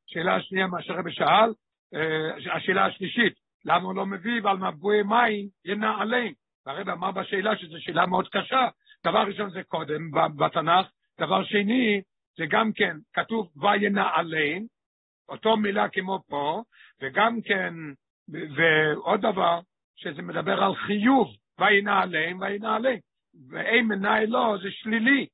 [0.09, 1.53] השאלה השנייה, מה שהרבא שאל,
[1.93, 3.33] אה, השאלה השלישית,
[3.65, 6.33] למה הוא לא מביא ועל מבואי מים ינעלים?
[6.65, 8.67] והרבא אמר בשאלה שזו שאלה מאוד קשה,
[9.03, 10.87] דבר ראשון זה קודם בתנ"ך,
[11.19, 12.01] דבר שני,
[12.37, 14.61] זה גם כן כתוב וינעלם,
[15.29, 16.61] אותו מילה כמו פה,
[17.01, 17.73] וגם כן,
[18.29, 19.59] ועוד דבר,
[19.95, 21.27] שזה מדבר על חיוב,
[21.59, 22.97] וינעלם, וינעלם.
[23.49, 25.27] ואין מנהל לו, זה שלילי.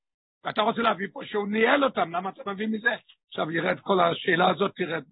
[0.46, 2.96] ואתה רוצה להביא פה שהוא ניהל אותם, למה אתה מביא מזה?
[3.28, 5.04] עכשיו ירד כל השאלה הזאת, תרד.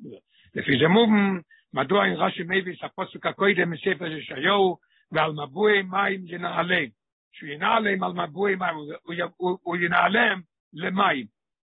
[0.55, 1.39] לפי זה מובן,
[1.73, 4.77] מדוע אין רש"י מביס הפוסק הקודם מספר ישעיהו,
[5.11, 6.87] ועל מבואי מים ינעלם.
[7.31, 8.75] שהוא ינעלם על מבואי מים,
[9.63, 10.41] הוא ינעלם
[10.73, 11.25] למים.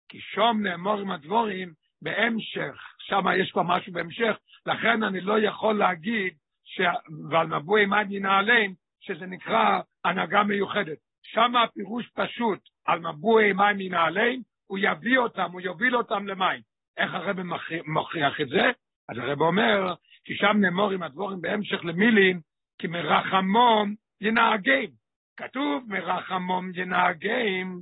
[0.10, 5.78] כי שום נאמור עם הדבורים בהמשך, שם יש כבר משהו בהמשך, לכן אני לא יכול
[5.78, 6.82] להגיד ש...
[7.30, 10.98] ועל מבואי מים ינעלם, שזה נקרא הנהגה מיוחדת.
[11.24, 16.62] שם הפירוש פשוט, על מבואי מים ינעלם, הוא יביא אותם, הוא יוביל אותם למים.
[16.98, 17.38] איך הרב
[17.86, 18.72] מוכיח את זה?
[19.10, 19.93] אז הרב אומר,
[20.26, 22.39] כי שם נאמור עם הדבורים בהמשך למילים,
[22.78, 24.91] כי מרחמום ינהגם.
[25.38, 27.80] כתוב מרחמום ינהגם,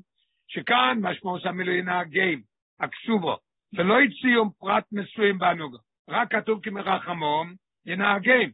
[0.48, 2.42] שכאן משמעות המילוי ינהגם,
[2.80, 3.38] הכסובו,
[3.74, 5.78] ולא הציום פרט מסוים בהנוגה,
[6.10, 7.54] רק כתוב כמרחמום
[7.86, 8.50] ינהגם,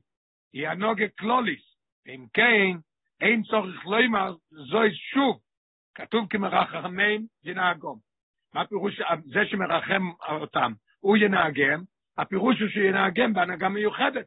[0.53, 2.77] היא הנוגה קלוליס, ואם כן,
[3.21, 5.39] אין צורך לומר זוי שוב,
[5.97, 7.99] כתוב כמרחמם ינהגום.
[8.53, 10.71] מה פירוש זה שמרחם אותם?
[10.99, 11.81] הוא ינהגם,
[12.17, 14.25] הפירוש הוא שינהגם בהנהגה מיוחדת.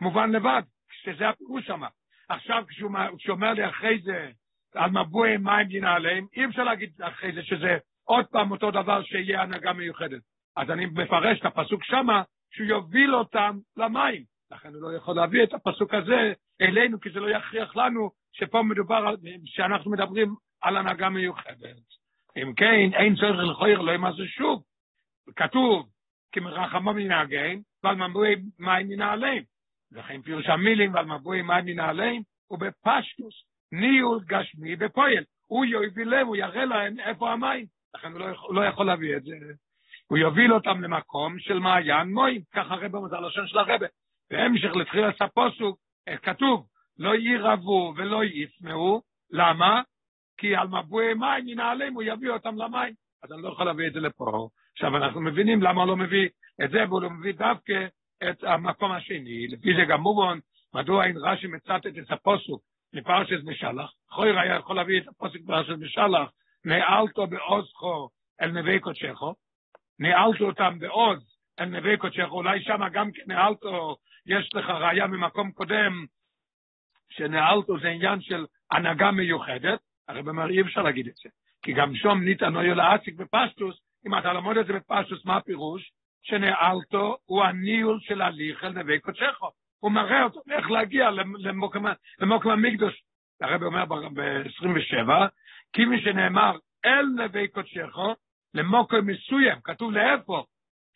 [0.00, 0.62] מובן לבד,
[1.02, 1.82] שזה הפירוש שם.
[2.28, 2.92] עכשיו כשהוא
[3.28, 4.30] אומר לי אחרי זה,
[4.74, 9.42] על מבואי מים ינעליהם, אי אפשר להגיד אחרי זה שזה עוד פעם אותו דבר שיהיה
[9.42, 10.22] הנהגה מיוחדת.
[10.56, 14.24] אז אני מפרש את הפסוק שמה, שהוא יוביל אותם למים.
[14.50, 18.62] לכן הוא לא יכול להביא את הפסוק הזה אלינו, כי זה לא יכריח לנו שפה
[18.62, 21.76] מדובר, שאנחנו מדברים על הנהגה מיוחדת.
[22.36, 24.62] אם כן, אין צורך לכויר מה זה שוב.
[25.36, 25.88] כתוב,
[26.32, 29.42] כמרחמה מנהגיהם, ועל מבואי מים ינעליהם.
[29.92, 33.34] וכן פירוש המילים ועל מבואי מים ינעליהם, ובפשטוס,
[33.72, 35.24] ניהול גשמי בפועל.
[35.46, 37.66] הוא יוביל להם, הוא יראה להם איפה המים.
[37.94, 39.34] לכן הוא לא יכול, לא יכול להביא את זה.
[40.06, 43.86] הוא יוביל אותם למקום של מעיין מוים, ככה הרבה, זה הלשון של הרבה.
[44.30, 45.78] בהמשך לתחילת הפוסוק,
[46.22, 46.66] כתוב,
[46.98, 49.82] לא יירבו ולא יפנאו, למה?
[50.38, 52.94] כי על מבואי מים ינעלם, הוא יביא אותם למים.
[53.22, 54.48] אז אני לא יכול להביא את זה לפה.
[54.72, 56.28] עכשיו אנחנו מבינים למה הוא לא מביא
[56.64, 57.86] את זה, והוא לא מביא דווקא
[58.30, 59.46] את המקום השני.
[59.48, 60.38] לפי זה גם מובן,
[60.74, 63.92] מדוע אין רש"י מצטט את הפוסוק מפרשת משלח.
[64.10, 66.30] חויר היה יכול להביא את הפוסק מפרשת משלח,
[66.64, 68.08] נעלתו בעוזכו
[68.40, 69.34] אל נווה קודשךו,
[69.98, 73.96] נעלתו אותם בעוז אל נווה קודשךו, אולי שם גם כן נעלתו,
[74.26, 76.06] יש לך ראיה ממקום קודם,
[77.10, 81.28] שנעלתו זה עניין של הנהגה מיוחדת, הרי במר אי אפשר להגיד את זה,
[81.62, 85.36] כי גם שום ניתן לא יהיה להציג בפשטוס, אם אתה לומד את זה בפשטוס, מה
[85.36, 85.92] הפירוש?
[86.22, 89.50] שנעלתו הוא הניהול של הליך אל נווה קודשךו.
[89.80, 91.10] הוא מראה אותו איך להגיע
[92.18, 93.02] למוקם המקדוש.
[93.40, 95.10] הרב אומר ב-27,
[95.72, 98.14] כי מי שנאמר אל נווה קודשךו,
[98.54, 100.44] למוקם מסוים, כתוב לאיפה,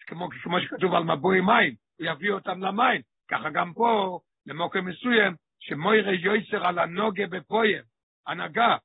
[0.07, 5.35] כמו, כמו שכתוב על מבוי מים, הוא יביא אותם למים, ככה גם פה, למוקם מסוים,
[5.61, 7.83] שמוירי יויצר על הנוגה בפוים,
[8.27, 8.77] הנהגה,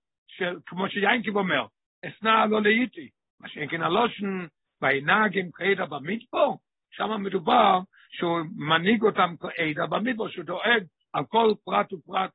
[0.66, 1.66] כמו שיינקיב אומר,
[2.06, 4.46] אסנה לא לאיתי, מה שאין כן הלושן,
[4.82, 6.60] וינהג עם קיידה במדבור,
[6.92, 12.32] שם מדובר שהוא מנהיג אותם כעדה במדבר, שהוא דואג על כל פרט ופרט,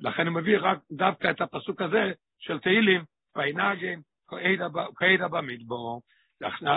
[0.00, 3.04] לכן הוא מביא רק דווקא את הפסוק הזה של תהילים,
[3.36, 4.00] וינהג עם
[4.96, 6.02] קיידה במדבור.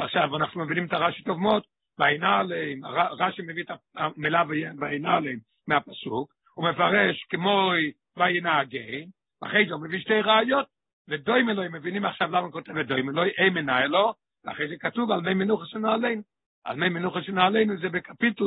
[0.03, 1.63] עכשיו אנחנו מבינים את הרש"י טוב מאוד,
[1.99, 2.85] וינעלם,
[3.19, 4.43] רש"י מביא את המילה
[4.79, 7.71] וינעלם מהפסוק, הוא מפרש כמו
[8.17, 9.05] וינהגן,
[9.41, 10.67] אחרי זה הוא מביא שתי ראיות,
[11.08, 14.13] ודוים אלוהים, מבינים עכשיו למה הוא כותב את דוים אלוהים, אי מנהל לו,
[14.45, 16.21] ואחרי זה כתוב על מי מנוחה שנעלינו.
[16.63, 18.43] על מי מנוחה שנעלינו זה בקפיטל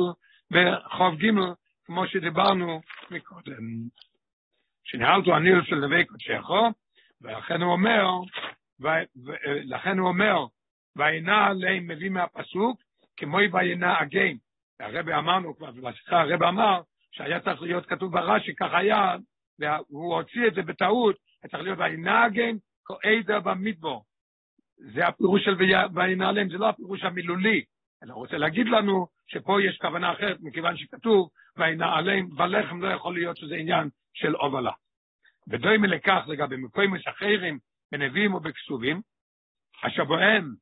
[0.51, 1.31] בחוב ג'
[1.85, 3.63] כמו שדיברנו מקודם.
[4.83, 6.69] שניהלתו הניל של נווה קודשךו,
[7.21, 8.07] ולכן הוא אומר,
[8.79, 10.45] ולכן הוא אומר,
[10.95, 12.81] וינה עליהם מביא מהפסוק,
[13.17, 14.35] כמו וינה אגן.
[14.79, 19.15] הרבי אמרנו כבר, בשיחה הרבי אמר, שהיה צריך להיות כתוב ברש"י, כך היה,
[19.89, 21.15] והוא הוציא את זה בטעות,
[21.51, 24.03] צריך להיות וינה אגן, כעדה במדבור.
[24.77, 25.55] זה הפירוש של
[25.95, 27.63] וינעלם, זה לא הפירוש המילולי.
[28.03, 33.37] אני רוצה להגיד לנו שפה יש כוונה אחרת, מכיוון שכתוב וינעלם בלחם לא יכול להיות
[33.37, 34.71] שזה עניין של הובלה.
[35.47, 37.59] ודומה לכך לגבי מקוים אחרים
[37.91, 39.01] בנביאים ובכסובים,
[39.83, 40.55] אשר בהם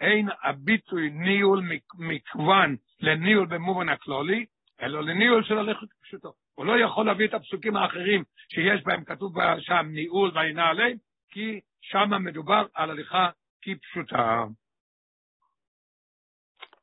[0.00, 1.62] אין הביטוי ניהול
[1.98, 4.46] מכוון לניהול במובן הכלולי,
[4.80, 6.32] אלא לניהול של הלכת פשוטו.
[6.56, 10.96] הוא לא יכול להביא את הפסוקים האחרים שיש בהם כתוב שם ניהול וינעלם,
[11.30, 13.30] כי שם מדובר על הליכה
[13.62, 14.44] כפשוטה.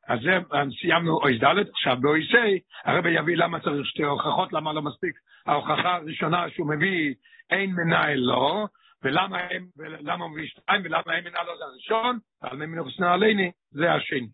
[0.07, 0.37] אז זה,
[0.81, 5.15] סיימנו אוי ד', עכשיו באוי סי, הרבי יביא למה צריך שתי הוכחות, למה לא מספיק
[5.45, 7.13] ההוכחה הראשונה שהוא מביא
[7.49, 8.67] אין מנהל לו,
[9.03, 12.87] ולמה הם, ולמה הוא מביא שתיים, ולמה אין מנהל לו זה הראשון, ועל מי מנוח
[12.97, 14.27] סנא עליני זה השני.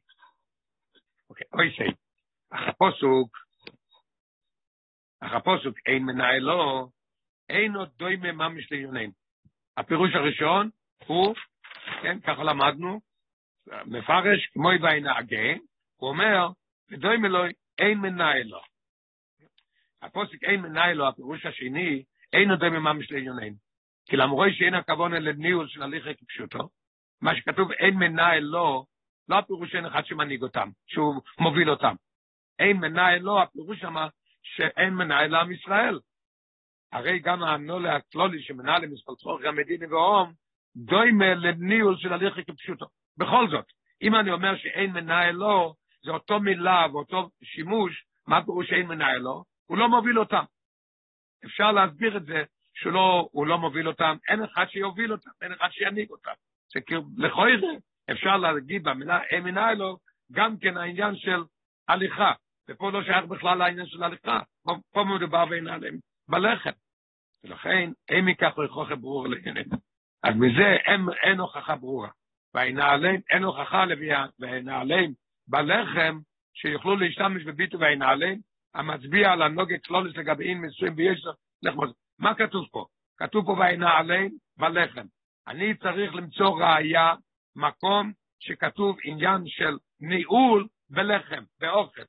[1.30, 1.92] אוקיי, אוי סי,
[5.22, 6.90] החפוסוק, החפוסוק אין מנהל לו,
[7.50, 9.12] אין עוד דוי ממש לעיוננו.
[9.78, 10.70] הפירוש הראשון
[11.06, 11.36] הוא,
[12.02, 13.00] כן, ככה למדנו,
[13.86, 15.54] מפרש כמו יבואי נהגה,
[15.96, 16.48] הוא אומר,
[16.92, 18.62] ודוי מלוי, אין מנהל לו.
[20.02, 22.04] הפוסק אין מנהל לו, הפירוש השני,
[22.34, 23.56] אין עוד ממש לענייננו.
[24.10, 26.70] כי למרות שאין הכוון אל ניהול של הליכה כפשוטו,
[27.22, 28.86] מה שכתוב אין מנהל לו,
[29.30, 31.96] לא הפירוש אין אחד שמנהיג אותם, שהוא מוביל אותם.
[32.60, 34.08] אין מנהל לו, הפירוש שמה
[34.56, 36.00] שאין מנהל לעם ישראל.
[36.92, 40.34] הרי גם הנולה הכלולי שמנהל למספר צורך גם מדיני ואום,
[40.76, 42.86] דוימה לניהול של הליכה כפשוטו.
[43.18, 43.66] בכל זאת,
[44.02, 49.18] אם אני אומר שאין מנהל לו, זה אותו מילה ואותו שימוש, מה פירוש שאין מנהל
[49.18, 49.44] לו?
[49.66, 50.44] הוא לא מוביל אותם.
[51.46, 55.70] אפשר להסביר את זה שהוא לא, לא מוביל אותם, אין אחד שיוביל אותם, אין אחד
[55.72, 56.32] שינהיג אותם.
[56.74, 57.68] זה כאילו, לכוי זה,
[58.12, 59.98] אפשר להגיד במילה אין מנהל לו,
[60.32, 61.44] גם כן העניין של
[61.88, 62.34] הליכה.
[62.70, 64.40] ופה לא שייך בכלל לעניין של הליכה,
[64.94, 65.98] פה, מדובר עליהם
[66.30, 66.70] בלחם.
[67.44, 69.78] ולכן, אין מכך הוכחה ברור לענייננו.
[70.24, 72.10] אז מזה אין, אין הוכחה ברורה.
[72.54, 73.84] והנעלים, אין הוכחה
[74.40, 75.14] והנעלים
[75.48, 76.20] בלחם
[76.54, 78.40] שיוכלו להשתמש בביטו והנעלים,
[78.74, 81.26] המצביע על הנוגת קלולס לגבי אין מסוים ויש
[81.64, 81.92] לחמוס.
[82.20, 82.86] מה כתוב פה?
[83.18, 85.06] כתוב פה והנעלים בלחם.
[85.48, 87.14] אני צריך למצוא ראייה,
[87.56, 92.02] מקום שכתוב עניין של ניהול בלחם, באוכל.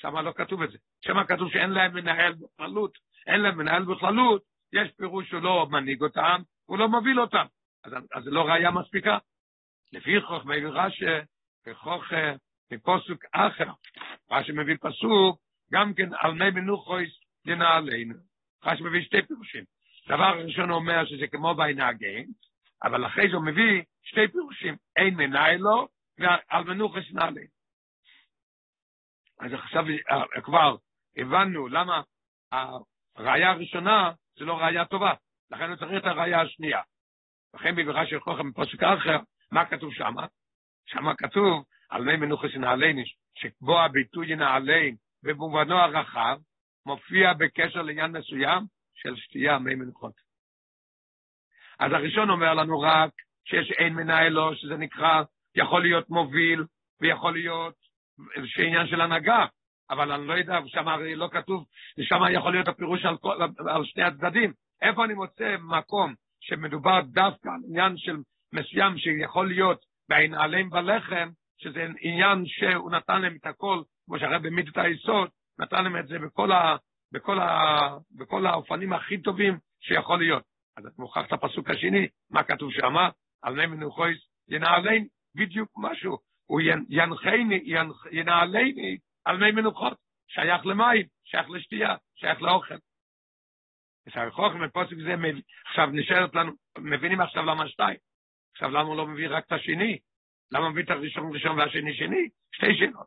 [0.00, 0.78] שם לא כתוב את זה.
[1.00, 2.98] שם כתוב שאין להם מנהל בכללות.
[3.26, 7.46] אין להם מנהל בכללות, יש פירוש שהוא לא מנהיג אותם, הוא לא מוביל אותם.
[7.84, 7.92] אז,
[8.24, 9.18] זה לא ראייה מספיקה.
[9.92, 11.20] לפי חוכמה ורש"א,
[11.64, 12.04] כחוך
[12.72, 13.70] מפוסוק אחר,
[14.30, 15.40] רש"א מביא פסוק,
[15.72, 18.14] גם כן על מי מנוחויס ינעלינו.
[18.64, 19.64] רש"א מביא שתי פירושים.
[20.08, 22.24] דבר ראשון אומר שזה כמו בהנהגן,
[22.84, 27.42] אבל אחרי זה הוא מביא שתי פירושים, אין מנהל לו, ועל מנוחס נעלה.
[29.40, 30.76] אז עכשיו אה, כבר
[31.16, 32.02] הבנו למה
[33.16, 35.12] הראייה הראשונה זה לא ראייה טובה,
[35.50, 36.80] לכן הוא צריך את הראייה השנייה.
[37.54, 39.18] לכן בברכה של חוכם בפוסק אחר,
[39.52, 40.14] מה כתוב שם?
[40.86, 44.94] שם כתוב על מי מנוחס נעלני, שבו הביטוי נעלן
[45.24, 46.38] ובמובנו הרחב,
[46.86, 50.14] מופיע בקשר לעניין מסוים של שתייה מי מנוחות.
[51.78, 53.10] אז הראשון אומר לנו רק
[53.44, 55.22] שיש אין מנהל לו, שזה נקרא,
[55.54, 56.64] יכול להיות מוביל,
[57.00, 57.74] ויכול להיות
[58.44, 59.46] שעניין של הנהגה,
[59.90, 61.64] אבל אני לא יודע, שם הרי לא כתוב,
[61.98, 64.52] ושם יכול להיות הפירוש על, כל, על שני הצדדים.
[64.82, 68.16] איפה אני מוצא מקום שמדובר דווקא על עניין של
[68.52, 74.68] מסוים שיכול להיות בהנעלים בלחם, שזה עניין שהוא נתן להם את הכל, כמו שהרבי העמיד
[74.68, 76.76] את היסוד, נתן להם את זה בכל, ה,
[77.12, 80.42] בכל, ה, בכל האופנים הכי טובים שיכול להיות.
[80.76, 82.94] אז את מוכרח את הפסוק השני, מה כתוב שם?
[83.42, 86.18] על מי מנוחויס ינעלני, בדיוק משהו.
[86.46, 87.62] הוא ינחני,
[88.12, 92.74] ינעלני על מי מנוחות, שייך למים, שייך לשתייה, שייך לאוכל.
[94.06, 95.14] עכשיו, חוכם בפוסק זה,
[95.66, 97.96] עכשיו נשארת לנו, מבינים עכשיו למה שתיים.
[98.52, 99.98] עכשיו, למה הוא לא מביא רק את השני?
[100.52, 102.28] למה מביא את הראשון ראשון והשני שני?
[102.52, 103.06] שתי שאלות.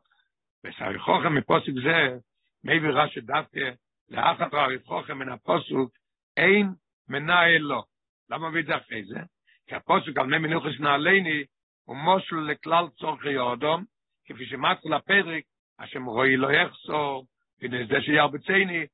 [0.64, 2.16] וסער חוכם מפוסק זה,
[2.64, 3.70] מביא רש"י דווקא,
[4.08, 5.98] לאחר רב חוכם מן הפוסק,
[6.36, 6.68] אין
[7.08, 7.82] מנהל לו.
[8.30, 9.20] למה מביא את זה אחרי זה?
[9.66, 11.44] כי הפוסק על מי מנוחס נעלני,
[11.90, 13.84] הוא מושל לכלל צורכי אודום,
[14.26, 15.44] כפי שמטו לפרק,
[15.78, 17.26] השם רואי לא יחסור,
[17.62, 18.86] הנה זה שירבצני,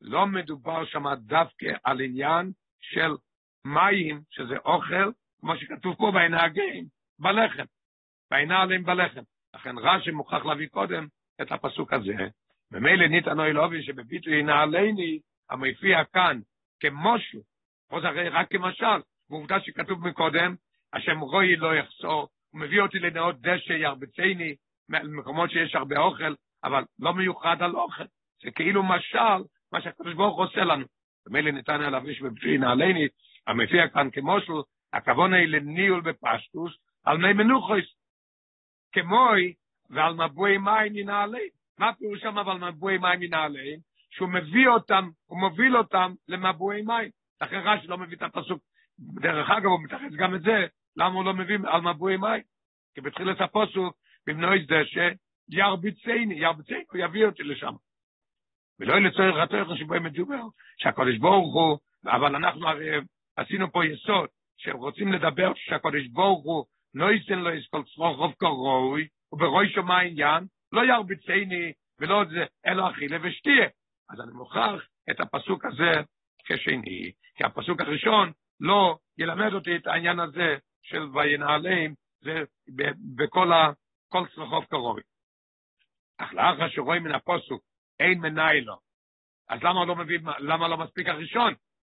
[0.00, 3.10] לא מדובר שם דווקא על עניין של
[3.64, 6.84] מים, שזה אוכל, כמו שכתוב פה בהנהגים,
[7.18, 7.64] בלחם,
[8.30, 9.22] בהנהלים בלחם.
[9.54, 11.06] לכן רש"י מוכרח להביא קודם
[11.42, 12.28] את הפסוק הזה.
[12.72, 15.18] ומילא ניתן אוי לובי שבביטוי נעלני,
[15.50, 16.40] המופיע כאן
[16.80, 17.38] כמושל,
[17.88, 20.54] פה זה הרי רק כמשל, ועובדה שכתוב מקודם,
[20.92, 24.54] השם רואי לא יחסור, הוא מביא אותי לנאות דשא ירבצני,
[24.88, 28.04] מקומות שיש הרבה אוכל, אבל לא מיוחד על אוכל.
[28.42, 30.84] זה כאילו משל, מה שהקדוש ברוך עושה לנו.
[31.26, 33.08] ומילא ניתן היה להביא שבפרי נעלני,
[33.46, 34.52] המפיע כאן כמושל,
[34.92, 36.72] הכוון היא לניהול בפשטוס,
[37.04, 37.84] על מי מנוחוס.
[38.92, 39.54] כמוי,
[39.90, 41.48] ועל מבואי מים ינעלי.
[41.78, 43.76] מה פירוש שם אבל מבואי מים ינעלי?
[44.10, 47.10] שהוא מביא אותם, הוא מוביל אותם למבואי מים.
[47.42, 48.62] לכן רש"י לא מביא את הפסוק.
[48.98, 52.42] דרך אגב, הוא מתייחס גם את זה, למה הוא לא מביא על מבואי מים?
[52.94, 55.08] כי בתחילת הפוסוק, במנועי דשא,
[55.48, 57.72] ירביצני, ירביצני, הוא יביא אותי לשם.
[58.80, 60.42] ולא לצורך התורך שבו מדובר,
[60.76, 62.90] שהקדוש ברוך הוא, אבל אנחנו הרי
[63.36, 68.34] עשינו פה יסוד, שהם רוצים לדבר שהקדוש ברוך הוא לא ייתן לו כל צרוך רוב
[68.38, 73.68] כראוי, ובראש שמה העניין, לא ירביצני ולא זה, אלא אכילה ושתיה.
[74.10, 75.92] אז אני מוכרח את הפסוק הזה
[76.44, 82.42] כשני, כי הפסוק הראשון לא ילמד אותי את העניין הזה של וינעליהם, זה
[83.16, 83.72] בכל ה...
[84.08, 85.02] כל צרכוב קרובי.
[86.18, 87.62] אך לאחר שרואים מן הפוסוק,
[88.00, 88.76] אין מנהל לו.
[89.48, 91.54] אז למה לא מביא, למה לא מספיק הראשון?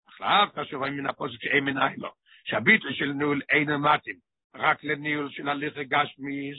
[0.10, 2.12] אך לאחר שרואים מן הפוסוק שאין מנהל לו.
[2.46, 4.16] שהביטוי של ניהול אין מתאים,
[4.56, 6.58] רק לניהול של הליך גשמיס,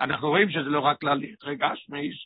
[0.00, 2.16] אנחנו רואים שזה לא רק להליך גשמיס,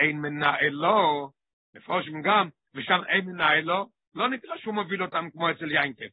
[0.00, 1.30] אין מנהל לו,
[1.74, 6.04] מפורשים גם, ושם אין מנהל לו, לא נקרא שהוא מוביל אותם כמו אצל יינקב,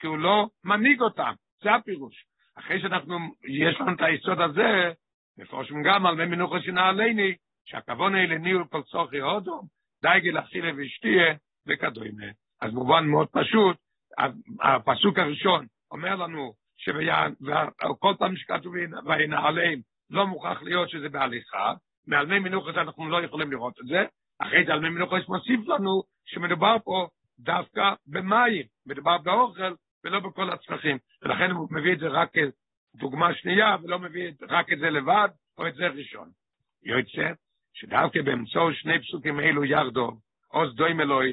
[0.00, 2.24] כי הוא לא מנהיג אותם, זה הפירוש.
[2.58, 4.92] אחרי שאנחנו, יש לנו את היסוד הזה,
[5.38, 9.62] מפורשים גם על מי מנוחה שנעלני, שהכוון היא לניהול כל צורכי הודו,
[10.02, 11.34] דייגי לאכילה ושתיה
[11.66, 12.26] וכדומה.
[12.60, 13.76] אז מובן מאוד פשוט,
[14.62, 18.74] הפסוק הראשון אומר לנו שכל פעם שכתוב
[19.06, 21.74] וינעליהם לא מוכרח להיות שזה בהליכה,
[22.06, 24.04] מעל מי מנוחה אנחנו לא יכולים לראות את זה,
[24.38, 27.06] אחרי זה על מי מנוחה מוסיף לנו שמדובר פה
[27.38, 32.32] דווקא במים, מדובר באוכל ולא בכל הצרכים, ולכן הוא מביא את זה רק
[32.94, 36.30] דוגמה שנייה, ולא מביא רק את זה לבד, או את זה ראשון.
[36.82, 37.32] יוצא
[37.74, 41.32] שדווקא באמצעו שני פסוקים אלו ירדו, עוז דוים אלוהי,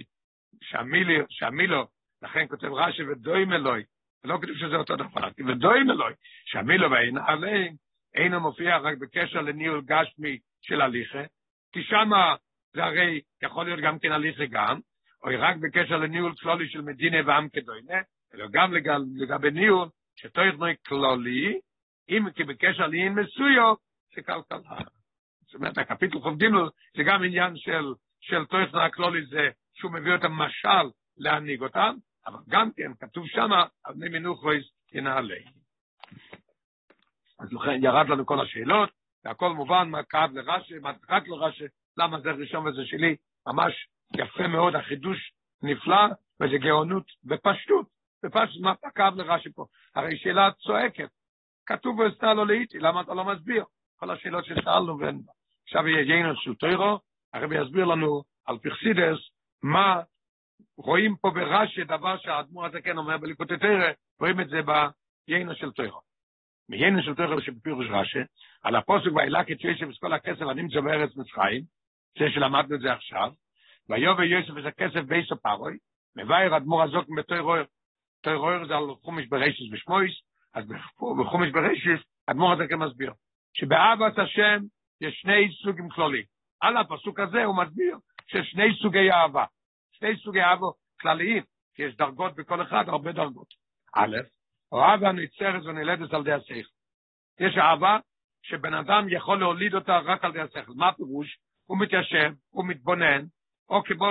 [1.29, 1.87] שהמילו,
[2.21, 3.83] לכן כותב רש"י ודוים אלוהי,
[4.23, 6.13] ולא כתוב שזה אותו דבר, ודוים אלוהי,
[6.45, 7.73] שהמילו ואין עליהם,
[8.15, 11.23] אינו מופיע רק בקשר לניהול גשמי של הליכה,
[11.71, 12.35] כי שמה
[12.73, 14.79] זה הרי יכול להיות גם כן הליכה גם,
[15.23, 18.01] או רק בקשר לניהול כלולי של מדינה ועם כדוינה,
[18.35, 18.73] אלא גם
[19.15, 21.59] לגבי ניהול שתוכנוי כלולי,
[22.09, 23.75] אם כי בקשר לעניין מסויו,
[24.15, 24.77] זה כלכלה.
[25.45, 26.65] זאת אומרת, הקפיטל חובדינו
[26.97, 31.95] זה גם עניין של, של תוכן הכלולי זה שהוא מביא אותם משל להנהיג אותם,
[32.27, 33.25] אבל גם כן כתוב
[33.95, 35.43] מי מינוך רויס ינעלי.
[37.39, 38.89] אז לכן ירד לנו כל השאלות,
[39.25, 41.63] והכל מובן, מה כאב לרש"י, מה דחק לרש"י,
[41.97, 43.15] למה זה ראשון וזה שלי,
[43.47, 45.31] ממש יפה מאוד, החידוש
[45.61, 46.05] נפלא,
[46.41, 47.94] וזה גאונות בפשטות.
[48.25, 49.65] ופשוט מה פקב לרש"י פה?
[49.95, 51.09] הרי שאלה צועקת,
[51.65, 53.63] כתוב ואסתר לו לאיתי, למה אתה לא מסביר?
[53.99, 55.31] כל השאלות ששאלנו ואין בה.
[55.63, 56.99] עכשיו יהיה יינו של טוירו,
[57.33, 59.19] הרבי יסביר לנו על פרסידס,
[59.63, 60.01] מה
[60.77, 64.61] רואים פה ברש"י דבר שהאדמו"ר הזה כן אומר בליקוטי תרא, רואים את זה
[65.27, 66.01] ביינו של טוירו.
[66.69, 68.19] מיינו של טוירו שבפירוש רש"י,
[68.63, 71.63] על הפוסק וילק את יוסף את כל הכסף הנמצא בארץ מצרים,
[72.19, 73.31] זה שלמדנו את זה עכשיו,
[73.89, 75.77] ויובא יוסף את הכסף בייסו פרוי,
[76.15, 77.55] מבאר אדמו"ר הזוק בתוירו,
[78.25, 80.13] תוירו זה על חומש ברשיס בשמויס,
[80.53, 80.65] אז
[81.19, 83.13] בחומש ברשיס, אדמו"ר כן מסביר,
[83.53, 84.59] שבאהבת השם
[85.01, 86.23] יש שני סוגים כלולים.
[86.61, 87.97] על הפסוק הזה הוא מסביר
[88.27, 89.45] שיש שני סוגי אהבה.
[89.91, 90.67] שני סוגי אהבה
[91.01, 91.43] כלליים,
[91.75, 93.47] כי יש דרגות בכל אחד, הרבה דרגות.
[93.95, 94.17] א',
[94.73, 96.69] אהבה ניצרת ונלדת על ידי השכל.
[97.39, 97.99] יש אהבה
[98.43, 100.71] שבן אדם יכול להוליד אותה רק על ידי השכל.
[100.75, 101.37] מה הפירוש?
[101.65, 103.25] הוא מתיישב, הוא מתבונן,
[103.69, 104.05] או כמו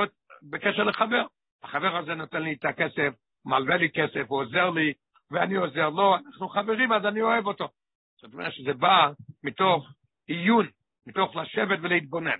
[0.50, 1.26] בקשר לחבר.
[1.62, 4.92] החבר הזה נותן לי את הכסף, מלווה לי כסף, הוא עוזר לי,
[5.30, 7.68] ואני עוזר לו, אנחנו חברים, אז אני אוהב אותו.
[8.22, 9.10] זאת אומרת שזה בא
[9.44, 9.92] מתוך
[10.26, 10.66] עיון,
[11.06, 12.38] מתוך לשבת ולהתבונן.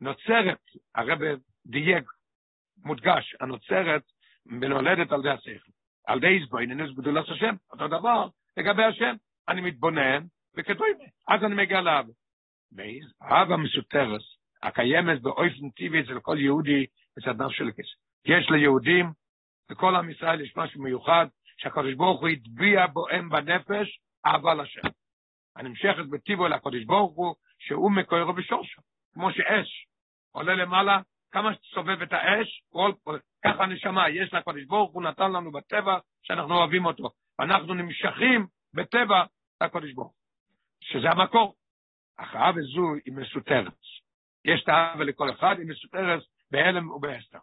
[0.00, 0.60] נוצרת,
[0.94, 1.18] הרב
[1.66, 2.04] דייק,
[2.84, 4.02] מודגש, הנוצרת
[4.46, 5.70] מנולדת על ידי השכל.
[6.06, 9.14] על ידי איזבוינינוס גדולת השם, אותו דבר לגבי השם.
[9.48, 10.24] אני מתבונן,
[10.56, 10.86] וכתוב,
[11.28, 12.06] אז אני מגיע לאב.
[12.72, 14.20] בייז, אהבה מסותרת,
[14.62, 16.86] הקיימת באופן טבעי אצל כל יהודי,
[17.30, 17.98] אדם של כסף.
[18.24, 19.12] יש ליהודים,
[19.70, 24.88] לכל עם ישראל יש משהו מיוחד, שהקדוש ברוך הוא הטביע בוהם בנפש, אהבה לשם.
[25.56, 28.82] הנמשכת בטיבו לקדוש ברוך הוא, שהוא מקורו בשורשו,
[29.14, 29.86] כמו שאש
[30.32, 30.98] עולה למעלה,
[31.30, 32.92] כמה שתסובב את האש, כל,
[33.44, 37.10] ככה נשמה, יש לקדוש ברוך הוא נתן לנו בטבע שאנחנו אוהבים אותו.
[37.40, 39.24] אנחנו נמשכים בטבע
[39.62, 40.14] לקדוש ברוך
[40.80, 41.54] שזה המקור.
[42.16, 43.72] אך האהבה זו היא מסותרת.
[44.44, 47.38] יש את האהבה לכל אחד, היא מסותרת בהלם ובהסתר.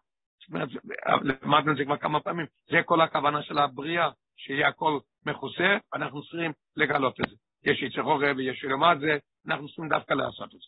[1.44, 6.22] למדנו את זה כבר כמה פעמים, זה כל הכוונה של הבריאה, שיהיה הכל מכוסה, אנחנו
[6.22, 7.36] צריכים לגלות את זה.
[7.64, 10.68] יש יצר חורב ויש ילומד זה, אנחנו צריכים דווקא לעשות את זה.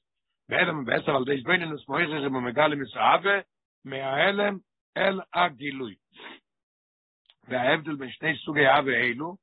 [0.49, 3.39] בהלם ובעשר על די זבנינוס מויררים ומגלם מסעבה,
[3.85, 4.57] מההלם
[4.97, 5.95] אל הגילוי.
[7.47, 9.35] וההבדל בין שני סוגי אהבה אלו,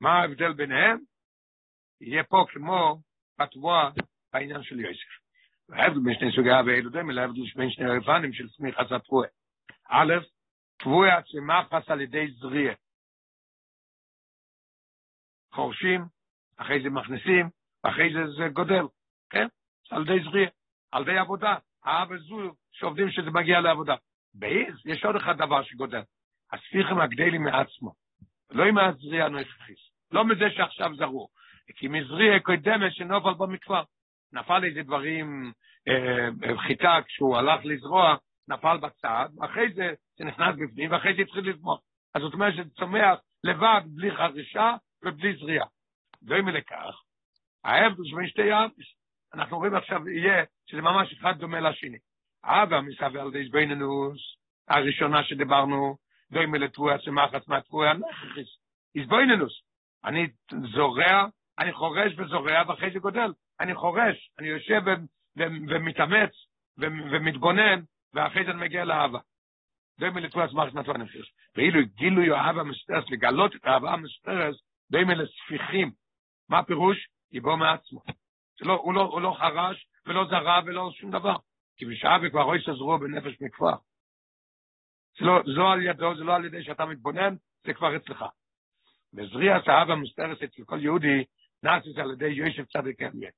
[0.00, 0.98] מה ההבדל ביניהם?
[2.00, 3.00] יהיה פה כמו
[3.38, 3.90] בתבואה
[4.32, 5.24] בעניין של יוסף.
[5.68, 9.28] וההבדל בין שני סוגי אהבה אלו דומה להבדל בין שני רפנים של צמיחת התבואה.
[9.96, 10.12] א',
[10.76, 12.74] תבואה צמחת על ידי זריעה.
[15.52, 16.04] חורשים,
[16.56, 17.50] אחרי זה מכניסים,
[17.84, 18.84] ואחרי זה זה גודל,
[19.30, 19.46] כן?
[19.90, 20.48] על ידי זריע,
[20.92, 21.56] על ידי עבודה.
[21.84, 23.94] האב זו שעובדים שזה מגיע לעבודה.
[24.34, 26.02] בעיז יש עוד אחד דבר שגודל.
[26.52, 27.92] הספיחים הגדלים מעצמו.
[28.50, 29.78] לא עם הזריע הנוכחיס.
[30.10, 31.28] לא מזה שעכשיו זרו.
[31.76, 33.82] כי מזריע קודמת שנופל במקווה.
[34.32, 35.52] נפל איזה דברים,
[35.88, 38.16] אה, חיטה כשהוא הלך לזרוע,
[38.48, 41.78] נפל בצד, ואחרי זה זה נכנס בפנים, ואחרי זה התחיל לזמור.
[42.14, 44.74] אז זאת אומרת שזה צומח לבד, בלי חרישה
[45.04, 45.66] ובלי זריעה.
[46.22, 47.02] דומה לכך,
[47.64, 48.86] ההבדל שבין שתי אבס,
[49.34, 51.98] אנחנו רואים עכשיו יהיה שזה ממש אחד דומה לשני.
[52.44, 54.20] אבא מסתבר על ידי זבנינוס,
[54.68, 55.96] הראשונה שדיברנו,
[56.30, 58.48] דומה לתבואה צמחת מהתבואה הנכחיס,
[58.96, 59.62] איזבנינוס.
[60.04, 60.26] אני
[60.74, 61.26] זורע,
[61.58, 63.32] אני חורש וזורע ואחרי זה גודל.
[63.60, 64.82] אני חורש, אני יושב
[65.36, 66.30] ומתאמץ
[66.78, 67.80] ומתגונן,
[68.14, 69.18] ואחרי זה אני מגיע לאהבה.
[70.00, 71.26] דומה לתבואה צמחת מהתבואה הנכחיס.
[71.56, 74.56] ואילו גילוי אהבה מסתרס, לגלות את האהבה מסתרס,
[74.90, 75.92] דומה לספיחים.
[76.48, 77.08] מה הפירוש?
[77.32, 78.00] יבוא מעצמו.
[78.60, 81.36] לא, הוא, לא, הוא לא חרש ולא זרע ולא שום דבר.
[81.76, 83.76] כי בשעה וכבר רואי שזרו בנפש מכפר.
[85.18, 87.34] זה לא, לא על ידו, זה לא על ידי שאתה מתבונן,
[87.66, 88.24] זה כבר אצלך.
[89.14, 91.24] וזריע האב המוסתרת אצל כל יהודי,
[91.62, 93.32] נעשית על ידי יושב צדיק אמת.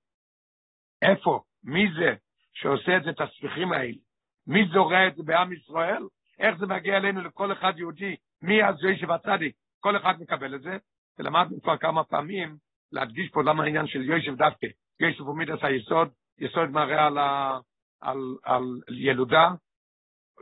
[1.02, 1.40] איפה?
[1.64, 2.14] מי זה
[2.52, 4.05] שעושה את זה, את הספיחים האלה?
[4.46, 6.02] מי זורע את זה בעם ישראל?
[6.38, 8.16] איך זה מגיע אלינו לכל אחד יהודי?
[8.42, 9.54] מי אז יושב הצדיק?
[9.80, 10.76] כל אחד מקבל את זה,
[11.18, 12.56] ולמדנו כבר כמה פעמים
[12.92, 14.66] להדגיש פה למה העניין של יושב דווקא.
[15.00, 17.58] יושב הוא מידס היסוד, יסוד מראה על, ה,
[18.00, 19.48] על, על ילודה,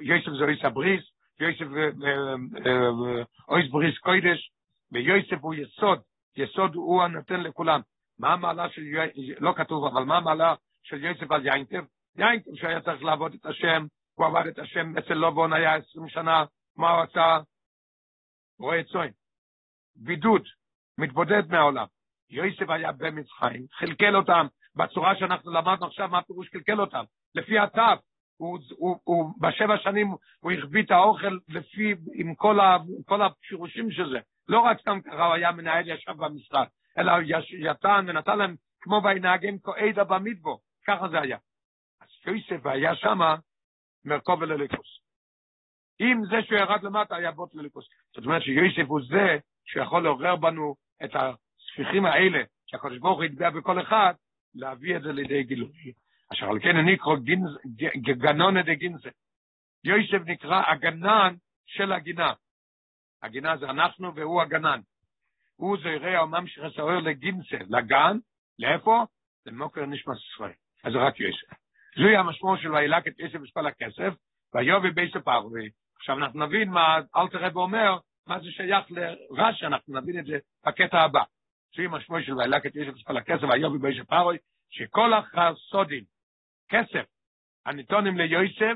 [0.01, 1.05] יושב זה איס הבריס,
[1.41, 1.69] יושב
[3.49, 4.51] אויס בריס קוידש,
[4.93, 6.01] ויוסף הוא יסוד,
[6.37, 7.81] יסוד הוא הנותן לכולם.
[8.19, 8.83] מה המעלה של,
[9.41, 11.85] לא כתוב, אבל מה המעלה של יוסף על יינטב?
[12.19, 16.45] יינטב שהיה צריך לעבוד את השם, הוא עבד את השם אצל לובון היה עשרים שנה,
[16.77, 17.39] מה הוא עשה?
[18.59, 19.11] רואה צוין.
[19.97, 20.43] בידוד,
[20.99, 21.87] מתבודד מהעולם.
[22.31, 24.47] יוסף היה במצרים, חלקל אותם
[24.77, 27.05] בצורה שאנחנו למדנו עכשיו מה פירוש חלקל אותם,
[27.35, 27.83] לפי התו,
[28.37, 33.91] הוא, הוא, הוא, בשבע שנים הוא החביא את האוכל לפי, עם כל, ה, כל הפירושים
[33.91, 36.67] של זה, לא רק סתם ככה הוא היה מנהל ישב במשרד,
[36.99, 41.39] אלא יש, יתן ונתן להם כמו וינהגם כעדה במדבו, ככה זה היה.
[42.27, 43.37] יוסף היה שמה
[44.05, 44.99] מרכוב ולליקוס.
[46.01, 47.89] אם זה שהוא ירד למטה היה בוט לליקוס.
[48.17, 51.11] זאת אומרת שיוסף הוא זה שיכול לעורר בנו את.
[51.75, 54.15] הספיחים האלה, שהקדוש ברוך הוא יתבע בכל אחד,
[54.55, 55.93] להביא את זה לידי גילוי.
[56.33, 57.17] אשר על כן אני קורא
[58.19, 59.11] גנון דה גינזה.
[59.85, 61.35] יוסף נקרא הגנן
[61.67, 62.33] של הגינה.
[63.23, 64.81] הגינה זה אנחנו והוא הגנן.
[65.57, 68.19] הוא זוהרי הממשיך הסוער לגינסה, לגן,
[68.59, 69.05] לאיפה?
[69.47, 70.53] למוקר נשמע ישראל.
[70.85, 71.64] אז רק יוסף.
[71.97, 74.15] זוהי המשמעות של וילק את יוסף ושפל הכסף,
[74.55, 75.71] ויובי בייסף פרוי.
[75.97, 80.39] עכשיו אנחנו נבין מה אלתר רב אומר, מה זה שייך לרש"י, אנחנו נבין את זה
[80.67, 81.23] בקטע הבא.
[81.77, 84.39] זוהי משמעות של וילק את יוסף ושפל הכסף, ויובי בייסף פרוי,
[84.71, 86.05] שכל החסודים,
[86.69, 87.05] כסף,
[87.67, 88.75] הניתונים ליוסף,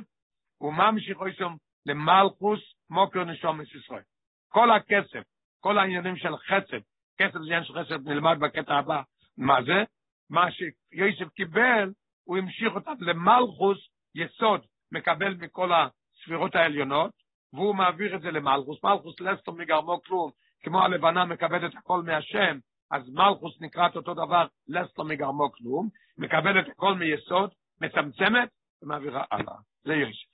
[0.60, 1.54] ממשיך יוסף
[1.86, 2.60] למלכוס
[2.90, 4.02] מוקר נשום ישראל.
[4.48, 5.22] כל הכסף,
[5.60, 6.80] כל העניינים של חסד,
[7.18, 9.02] כסף זה עניין של חסד נלמד בקטע הבא,
[9.38, 9.84] מה זה?
[10.30, 11.92] מה שיוסף קיבל,
[12.29, 13.79] הוא המשיך אותם למלכוס
[14.14, 14.61] יסוד,
[14.93, 17.11] מקבל מכל הספירות העליונות,
[17.53, 20.31] והוא מעביר את זה למלכוס, מלכוס לסטו מגרמו כלום,
[20.62, 22.59] כמו הלבנה מקבלת הכל מהשם,
[22.91, 27.51] אז מלכוס נקראת אותו דבר, לסטו מגרמו כלום, מקבלת הכל מיסוד,
[27.81, 28.49] מצמצמת
[28.83, 29.57] ומעבירה הלאה.
[29.85, 30.29] זה יוסף.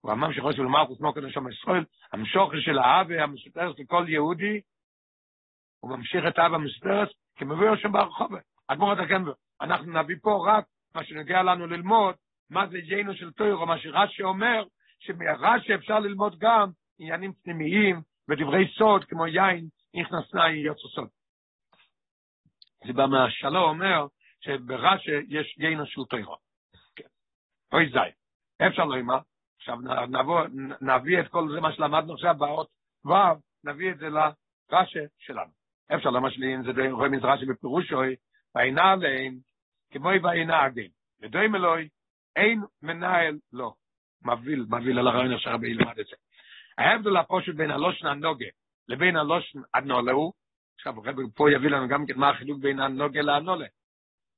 [0.00, 4.60] הוא אמר שחושב למלכוס מוקר נשום ישראל, המשוכר של האבה המסופרס לכל יהודי,
[5.80, 8.30] הוא ממשיך את האבה המסופרס כמביא השם ברחוב.
[8.68, 12.14] אדמורת הקנבר, אנחנו נביא פה רק מה שנגיע לנו ללמוד,
[12.50, 14.64] מה זה יינו של תוירו, מה שרש"י אומר,
[14.98, 21.08] שמרש"י אפשר ללמוד גם עניינים פנימיים ודברי סוד, כמו יין, נכנס נאי יוצא סוד.
[22.86, 24.06] זה במשלו אומר
[24.40, 26.36] שברש"י יש יינו של תוירו.
[27.72, 29.18] אוי זי, אפשר לומר,
[29.58, 29.76] עכשיו
[30.08, 30.40] נבוא,
[30.80, 32.68] נביא את כל זה מה שלמדנו עכשיו באות
[33.04, 33.12] ו',
[33.64, 35.50] נביא את זה לרש"י שלנו.
[35.94, 38.16] אפשר למה שלי, אם זה רואה מזרשי בפירושוי,
[38.54, 39.34] בעינה עליהם,
[39.92, 40.88] כמו בעינה הגן.
[41.20, 41.88] ודוים אלוהי,
[42.36, 43.72] אין מנהל לא.
[44.24, 46.16] מביא, מביא על הרעיון אשר רבי ילמד את זה.
[46.78, 48.46] ההבדל הפושט בין הלושן הנוגה
[48.88, 50.32] לבין הלושן הנולהו,
[50.76, 53.66] עכשיו רבי פה יביא לנו גם כן מה החילוק בין הנוגה להנולה.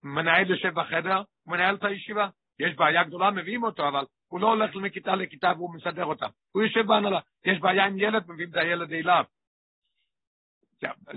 [0.02, 2.28] מנהל יושב בחדר, מנהל את הישיבה.
[2.58, 6.28] יש בעיה גדולה, מביאים אותו, אבל הוא לא הולך מכיתה לכיתה והוא מסדר אותם.
[6.52, 7.20] הוא יושב בהנהלה.
[7.44, 9.24] יש בעיה עם ילד, מביאים את הילד אליו.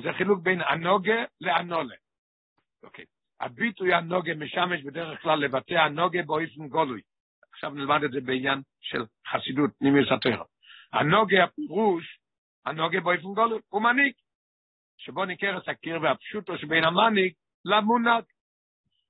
[0.03, 1.95] זה חילוק בין הנוגה לאנולה.
[2.83, 3.05] אוקיי.
[3.39, 7.01] הביטוי הנוגה משמש בדרך כלל לבטא הנוגה באופן גולוי.
[7.53, 10.45] עכשיו נלמד את זה בעניין של חסידות, נימיוס התורה.
[10.93, 12.19] הנוגה הפירוש,
[12.65, 14.13] הנוגה באופן גולוי, הוא מנהיג.
[14.97, 17.33] שבו ניכר הקיר והפשוטו שבין המנהיג
[17.65, 18.25] למונק.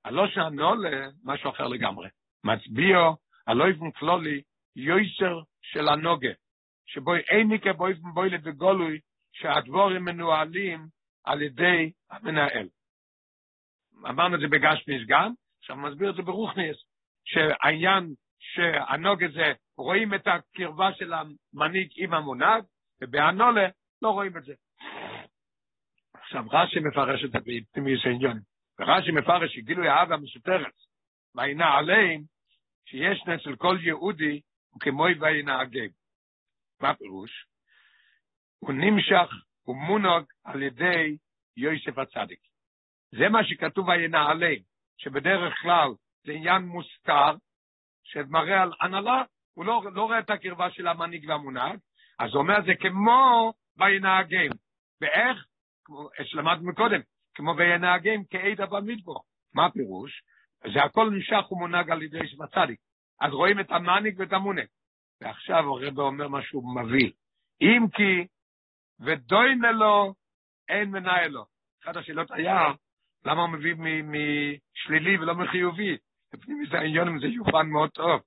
[0.04, 2.08] הלא שהנולה, משהו אחר לגמרי.
[2.44, 3.16] מצביעו
[3.46, 4.42] על אופן כלולי
[4.76, 6.30] יויסר של הנוגה,
[6.86, 9.00] שבו אין ניקה באופן בוילת וגולוי
[9.32, 10.86] שהדבורים מנוהלים
[11.24, 12.68] על ידי המנהל.
[14.06, 16.76] אמרנו את זה בגשמיס גם, עכשיו מסביר את זה ברוכניס,
[17.24, 22.62] שהעניין שהנוגה זה, רואים את הקרבה של המנהיג עם המונהג,
[23.02, 23.68] ובהנולה
[24.02, 24.54] לא רואים את זה.
[26.14, 28.42] עכשיו רש"י מפרש את זה בפנימיוס העניונים,
[28.80, 30.74] ורש"י מפרש שגילוי האהבה מסותרת,
[31.34, 32.22] והעינה עליהם,
[32.84, 34.40] שיש אצל כל יהודי
[34.70, 35.88] הוא כמו וינהגם.
[36.80, 37.46] מה פירוש?
[38.58, 39.30] הוא נמשך,
[39.62, 41.16] הוא מונוג על ידי
[41.56, 42.47] יוסף הצדיק.
[43.10, 44.62] זה מה שכתוב וינהלם,
[44.96, 45.88] שבדרך כלל
[46.26, 47.34] זה עניין מוסתר,
[48.02, 49.22] שמראה על הנהלה,
[49.54, 51.78] הוא לא, לא רואה את הקרבה של המנהיג והמונהג,
[52.18, 54.56] אז הוא אומר זה כמו וינהגם.
[55.00, 55.46] ואיך?
[55.84, 57.00] כמו שלמדנו מקודם,
[57.34, 59.22] כמו וינהגם כעדה במדבור.
[59.54, 60.22] מה הפירוש?
[60.74, 62.80] זה הכל נמשך ומונהג על ידי יוסף הצדיק.
[63.20, 64.68] אז רואים את המניק ואת המונק.
[65.20, 67.12] ועכשיו הרב אומר משהו מביא.
[67.60, 68.26] אם כי,
[69.00, 70.14] ודוימה לו,
[70.68, 71.44] אין מנהל לו.
[71.84, 72.60] אחת השאלות היה,
[73.28, 75.96] למה הוא מביא משלילי ולא מחיובי?
[76.34, 78.22] לפנים מזה העניון זה יובן מאוד טוב.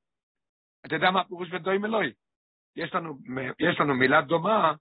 [0.85, 1.99] אתה יודע מה הפירוש ודוימה לו?
[2.75, 3.17] יש לנו,
[3.59, 4.73] יש לנו מילה דומה,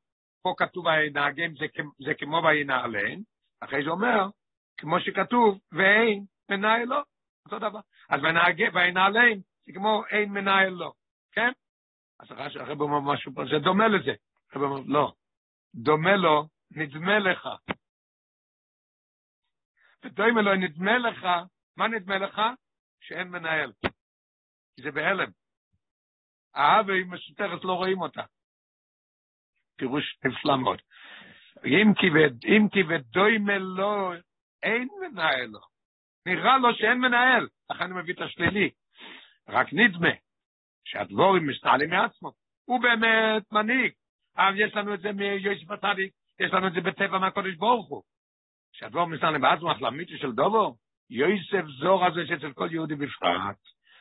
[0.43, 1.67] פה כתוב הנהגים זה,
[1.99, 3.21] זה כמו וינעלן,
[3.61, 4.29] אחרי זה אומר,
[4.77, 7.03] כמו שכתוב, ואין מנהל לו,
[7.45, 7.81] אותו דבר.
[8.11, 8.21] אז
[8.75, 10.93] וינעלן זה כמו אין מנהל לו,
[11.33, 11.53] כן?
[12.21, 14.13] אז הרב אומר משהו זה דומה לזה.
[14.53, 15.13] הרב אומר, לא,
[15.75, 17.49] דומה לו, נדמה לך.
[20.05, 21.27] ודומה לו, נדמה לך,
[21.77, 22.41] מה נדמה לך?
[23.01, 23.73] שאין מנהל.
[24.77, 25.31] כי זה בהלם.
[26.55, 28.23] האהבה היא מסותרת, לא רואים אותה.
[29.77, 30.83] פירוש נפלא מאוד.
[31.65, 34.13] אם כי, ודוימה לו,
[34.63, 35.61] אין מנהל לו.
[36.27, 38.71] נראה לו שאין מנהל, לכן אני מביא את השלילי.
[39.49, 40.09] רק נדמה
[40.85, 42.33] שהדבורים מסתעלים מעצמו.
[42.65, 43.93] הוא באמת מנהיג.
[44.37, 48.03] אבל יש לנו את זה מיוסף הצדיק, יש לנו את זה בטבע מהקודש ברוך הוא.
[48.73, 50.77] שהדבורים מסתעלים בעצמו, אך למיתי של דובו,
[51.11, 53.57] יוסף זור הזה שאצל כל יהודי בפרט.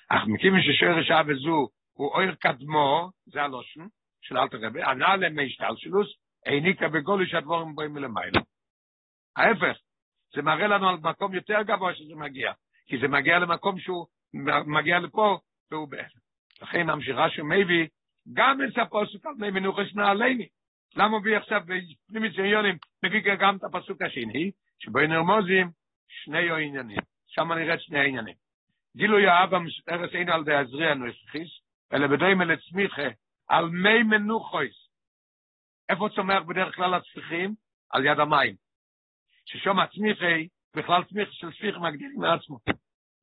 [0.09, 3.85] אך מכיוון ששורש אב וזו הוא אויר קדמו, זה הלושן
[4.21, 6.07] של אלתר רבי, ענה למי השתלשלוס,
[6.45, 8.41] העניקה בגולו שהדבורים באים מלמעלה.
[9.35, 9.77] ההפך,
[10.35, 12.53] זה מראה לנו על מקום יותר גבוה שזה מגיע,
[12.87, 14.07] כי זה מגיע למקום שהוא
[14.65, 15.37] מגיע לפה,
[15.71, 16.19] והוא בעצם.
[16.61, 17.87] לכן ממשיך רש"י מביא
[18.33, 20.47] גם את הפסוק על מי מנוחס נעלני.
[20.95, 25.71] למה הוא מביא עכשיו בפנימית ציונים, מביא גם את הפסוק השני, שבו נרמוזים
[26.07, 26.97] שני עניינים.
[27.27, 28.35] שם נראה שני העניינים.
[28.97, 31.49] גילוי האבא מספרס אין על די עזריע נוסחיס,
[31.93, 33.07] אלא בדוים אל צמיחה,
[33.47, 34.89] על מי מנוחויס.
[35.89, 37.55] איפה צומח בדרך כלל הצפיחים?
[37.89, 38.55] על יד המים.
[39.45, 42.57] ששום הצמיחי, בכלל צמיח של צפיח מגדילים מעצמו.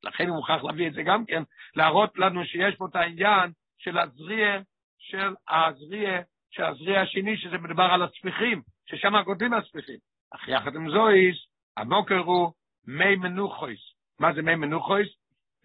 [0.03, 1.43] לכן הוא מוכרח להביא את זה גם כן,
[1.77, 4.61] להראות לנו שיש פה את העניין של הזריע,
[4.99, 9.99] של הזריע, של הזריע השני, שזה מדבר על הצפיחים, ששם גודלים הצפיחים.
[10.34, 11.36] אך יחד עם זויס,
[11.76, 12.53] המוקר הוא
[12.86, 13.80] מי מנוחויס.
[14.20, 15.09] מה זה מי מנוחויס?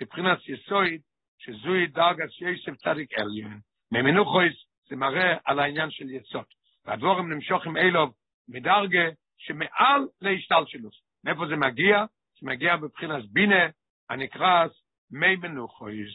[0.01, 1.01] מבחינת יסויד,
[1.37, 3.59] שזוהי דרגת שיסף צדיק עליון.
[3.91, 4.53] מי מנוחויס
[4.89, 6.45] זה מראה על העניין של יסוד.
[6.85, 8.13] והדבורים נמשוכים אלוב
[8.47, 11.01] מדרגה שמעל להשתלשלוס.
[11.23, 12.05] מאיפה זה מגיע?
[12.41, 13.69] זה מגיע בבחינת בינה,
[14.09, 14.65] הנקרא
[15.11, 16.13] מי מנוחויס.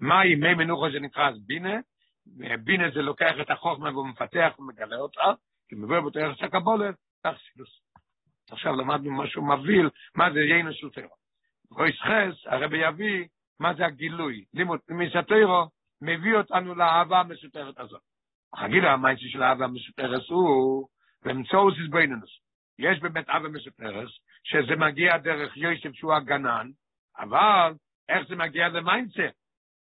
[0.00, 1.30] מהי מי מנוחויס זה נקרא
[2.26, 2.56] בינה?
[2.56, 5.32] בינה זה לוקח את החוכמה והוא מפתח ומגלה אותה,
[5.68, 6.94] כי מבוא באותו ערך של הקבולת,
[7.24, 7.80] כך סילוס.
[8.50, 11.14] עכשיו למדנו משהו מבהיל, מה זה יינו של טרו.
[11.70, 13.26] רויס חס, הרבי יביא,
[13.60, 14.44] מה זה הגילוי.
[14.54, 15.68] לימוד מסתירו,
[16.02, 18.00] מביא אותנו לאהבה המסותרת הזאת.
[18.54, 20.88] החגילה המייסי של האהבה המסותרת הוא,
[21.22, 22.40] באמצעות איזבנינוס.
[22.78, 24.08] יש באמת אהבה מסותרת,
[24.44, 26.70] שזה מגיע דרך יוסף שהוא הגנן,
[27.18, 27.72] אבל
[28.08, 29.28] איך זה מגיע למיינסה?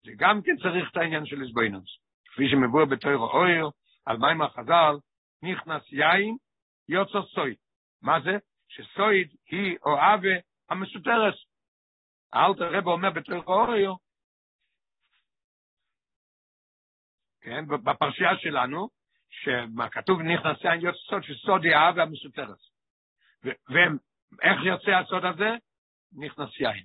[0.06, 2.01] זה גם כן צריך את העניין של איזבנינוס.
[2.32, 3.70] כפי שמבוא בתוירו אויר,
[4.06, 4.96] על מים החז"ל,
[5.44, 6.38] נכנס יין,
[6.90, 7.58] יוצא סויד.
[8.02, 8.38] מה זה?
[8.68, 10.36] שסויד היא אוהבה
[10.70, 11.34] המסותרת.
[12.34, 13.94] האלטר רב אומר בתוירו אויר,
[17.42, 18.90] כן, בפרשייה שלנו,
[19.30, 22.58] שמה כתוב נכנס יין יוצא סוד, שסוד היא אהבה המסותרת.
[23.70, 25.50] ואיך יוצא הסוד הזה?
[26.14, 26.84] נכנס יין.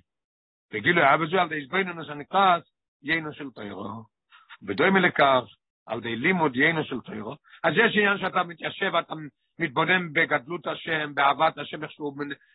[0.73, 2.57] וגילו אהבה זו על די זבננו שנקרא
[3.01, 4.16] יינו של תוירו.
[4.61, 5.43] בדומה לכך,
[5.85, 9.13] על די לימוד יינו של תוירו, אז יש עניין שאתה מתיישב, אתה
[9.59, 12.13] מתבונן בגדלות השם, באהבת השם, איך שהוא,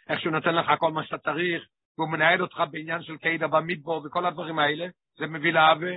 [0.08, 1.62] איך שהוא נותן לך כל מה שאתה צריך,
[1.98, 4.86] והוא מנהל אותך בעניין של קיידה במדבור וכל הדברים האלה,
[5.18, 5.90] זה מביא לאהבה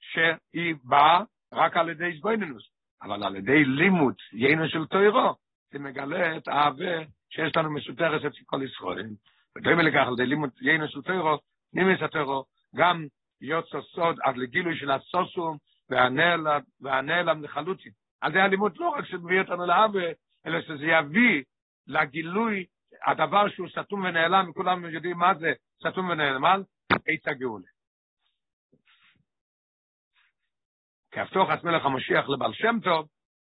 [0.00, 1.20] שהיא באה
[1.52, 2.70] רק על ידי סבוינינוס,
[3.02, 5.34] אבל על ידי לימוד יינו של תוירו,
[5.72, 9.10] זה מגלה את האהבה שיש לנו מסותרת אצל כל ישראל.
[9.56, 11.38] ודומה לכך, על ידי לימוד יינו של תוירו,
[11.72, 12.44] נימס התוירו,
[12.76, 13.06] גם
[13.40, 15.56] יוצא סוד עד לגילוי של הסוסום
[16.80, 17.92] והנעלם לחלוצים.
[18.22, 20.12] אז זה הלימוד לא רק שמביא אותנו לאבא,
[20.46, 21.42] אלא שזה יביא
[21.86, 22.66] לגילוי
[23.06, 25.52] הדבר שהוא סתום ונעלם, וכולם יודעים מה זה
[25.86, 26.62] סתום ונעלם,
[27.06, 27.66] עץ הגאולה.
[31.10, 33.08] כהבטוח עצמלך המשיח לבעל שם טוב,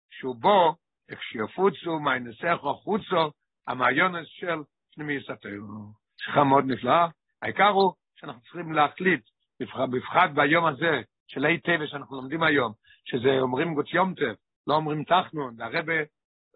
[0.10, 0.76] שהוא בו,
[1.12, 3.32] כשיפוצו מהנסכו חוצו,
[3.68, 4.60] המעיונס של
[4.94, 5.92] פנימי יסתרו.
[6.18, 7.08] שיחה מאוד נפלאה.
[7.42, 9.22] העיקר הוא שאנחנו צריכים להחליט
[9.62, 12.74] בפחד ביום הזה של אי טבע שאנחנו לומדים היום,
[13.06, 14.34] שזה אומרים גוץ יום טב,
[14.68, 15.94] לא אומרים תחנון, והרבא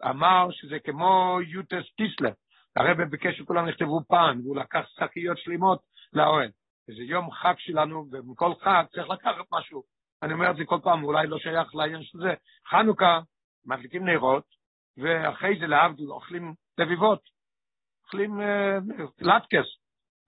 [0.09, 2.33] אמר שזה כמו יוטס קיסלר,
[2.75, 5.79] הרבא ביקש שכולם יכתבו פן, והוא לקח שקיות שלמות
[6.13, 6.49] לאוהל.
[6.89, 9.83] וזה יום חג שלנו, ומכל חג צריך לקחת משהו.
[10.23, 12.33] אני אומר את זה כל פעם, אולי לא שייך לעניין של זה.
[12.69, 13.19] חנוכה,
[13.65, 14.43] מדליקים נרות,
[14.97, 17.21] ואחרי זה להבדיל אוכלים לביבות,
[18.03, 18.77] אוכלים אה,
[19.21, 19.67] לאטקעס,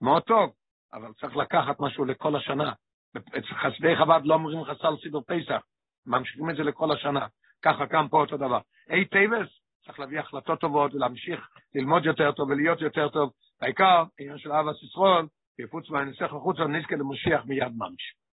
[0.00, 0.52] מאוד טוב.
[0.94, 2.72] אבל צריך לקחת משהו לכל השנה.
[3.16, 5.60] אצל חסידי חב"ד לא אומרים חסל סידור פסח,
[6.06, 7.26] ממשיכים את זה לכל השנה.
[7.62, 8.60] ככה גם פה אותו דבר.
[8.90, 9.48] א' טבת,
[9.86, 13.32] צריך להביא החלטות טובות ולהמשיך ללמוד יותר טוב ולהיות יותר טוב.
[13.62, 15.28] העיקר, עניין של אהבת ישראל,
[15.58, 18.23] יפוץ מהנסך החוצה, נזכה למשיח מיד ממש.